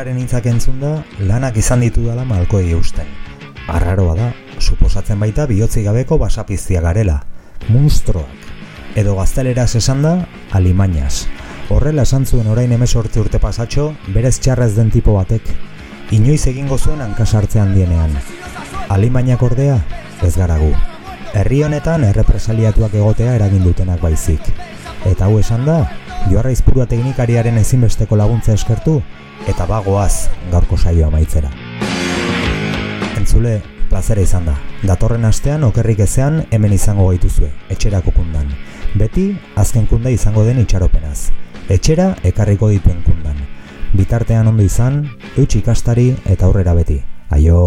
[0.00, 3.04] Larroxaren hitzak entzunda lanak izan ditu dela malkoei eusten.
[3.68, 4.28] Arraroa da,
[4.58, 7.20] suposatzen baita bihotzi gabeko basapiztia garela,
[7.68, 8.48] munstroak.
[8.96, 11.26] Edo gazteleraz esan da, alimañas.
[11.68, 15.42] Horrela esan zuen orain emesortzi urte pasatxo, berez txarrez den tipo batek.
[16.16, 18.16] Inoiz egingo zuen hankasartze handienean.
[18.88, 19.82] Alimainak ordea,
[20.22, 20.72] ez gara gu.
[21.34, 24.48] Herri honetan errepresaliatuak egotea eragin dutenak baizik.
[25.04, 25.84] Eta hau esan da,
[26.28, 29.00] joarra izpurua teknikariaren ezinbesteko laguntza eskertu,
[29.48, 31.50] eta bagoaz gaurko saioa amaitzera.
[33.16, 33.60] Entzule,
[33.90, 34.56] plazera izan da.
[34.86, 38.48] Datorren astean okerrik ezean hemen izango gaituzue, etxerako kundan.
[38.94, 41.30] Beti, azken kunda izango den itxaropenaz.
[41.70, 43.38] Etxera ekarriko dituen kundan.
[43.94, 45.04] Bitartean ondo izan,
[45.36, 47.02] eutxik ikastari eta aurrera beti.
[47.30, 47.60] Aio...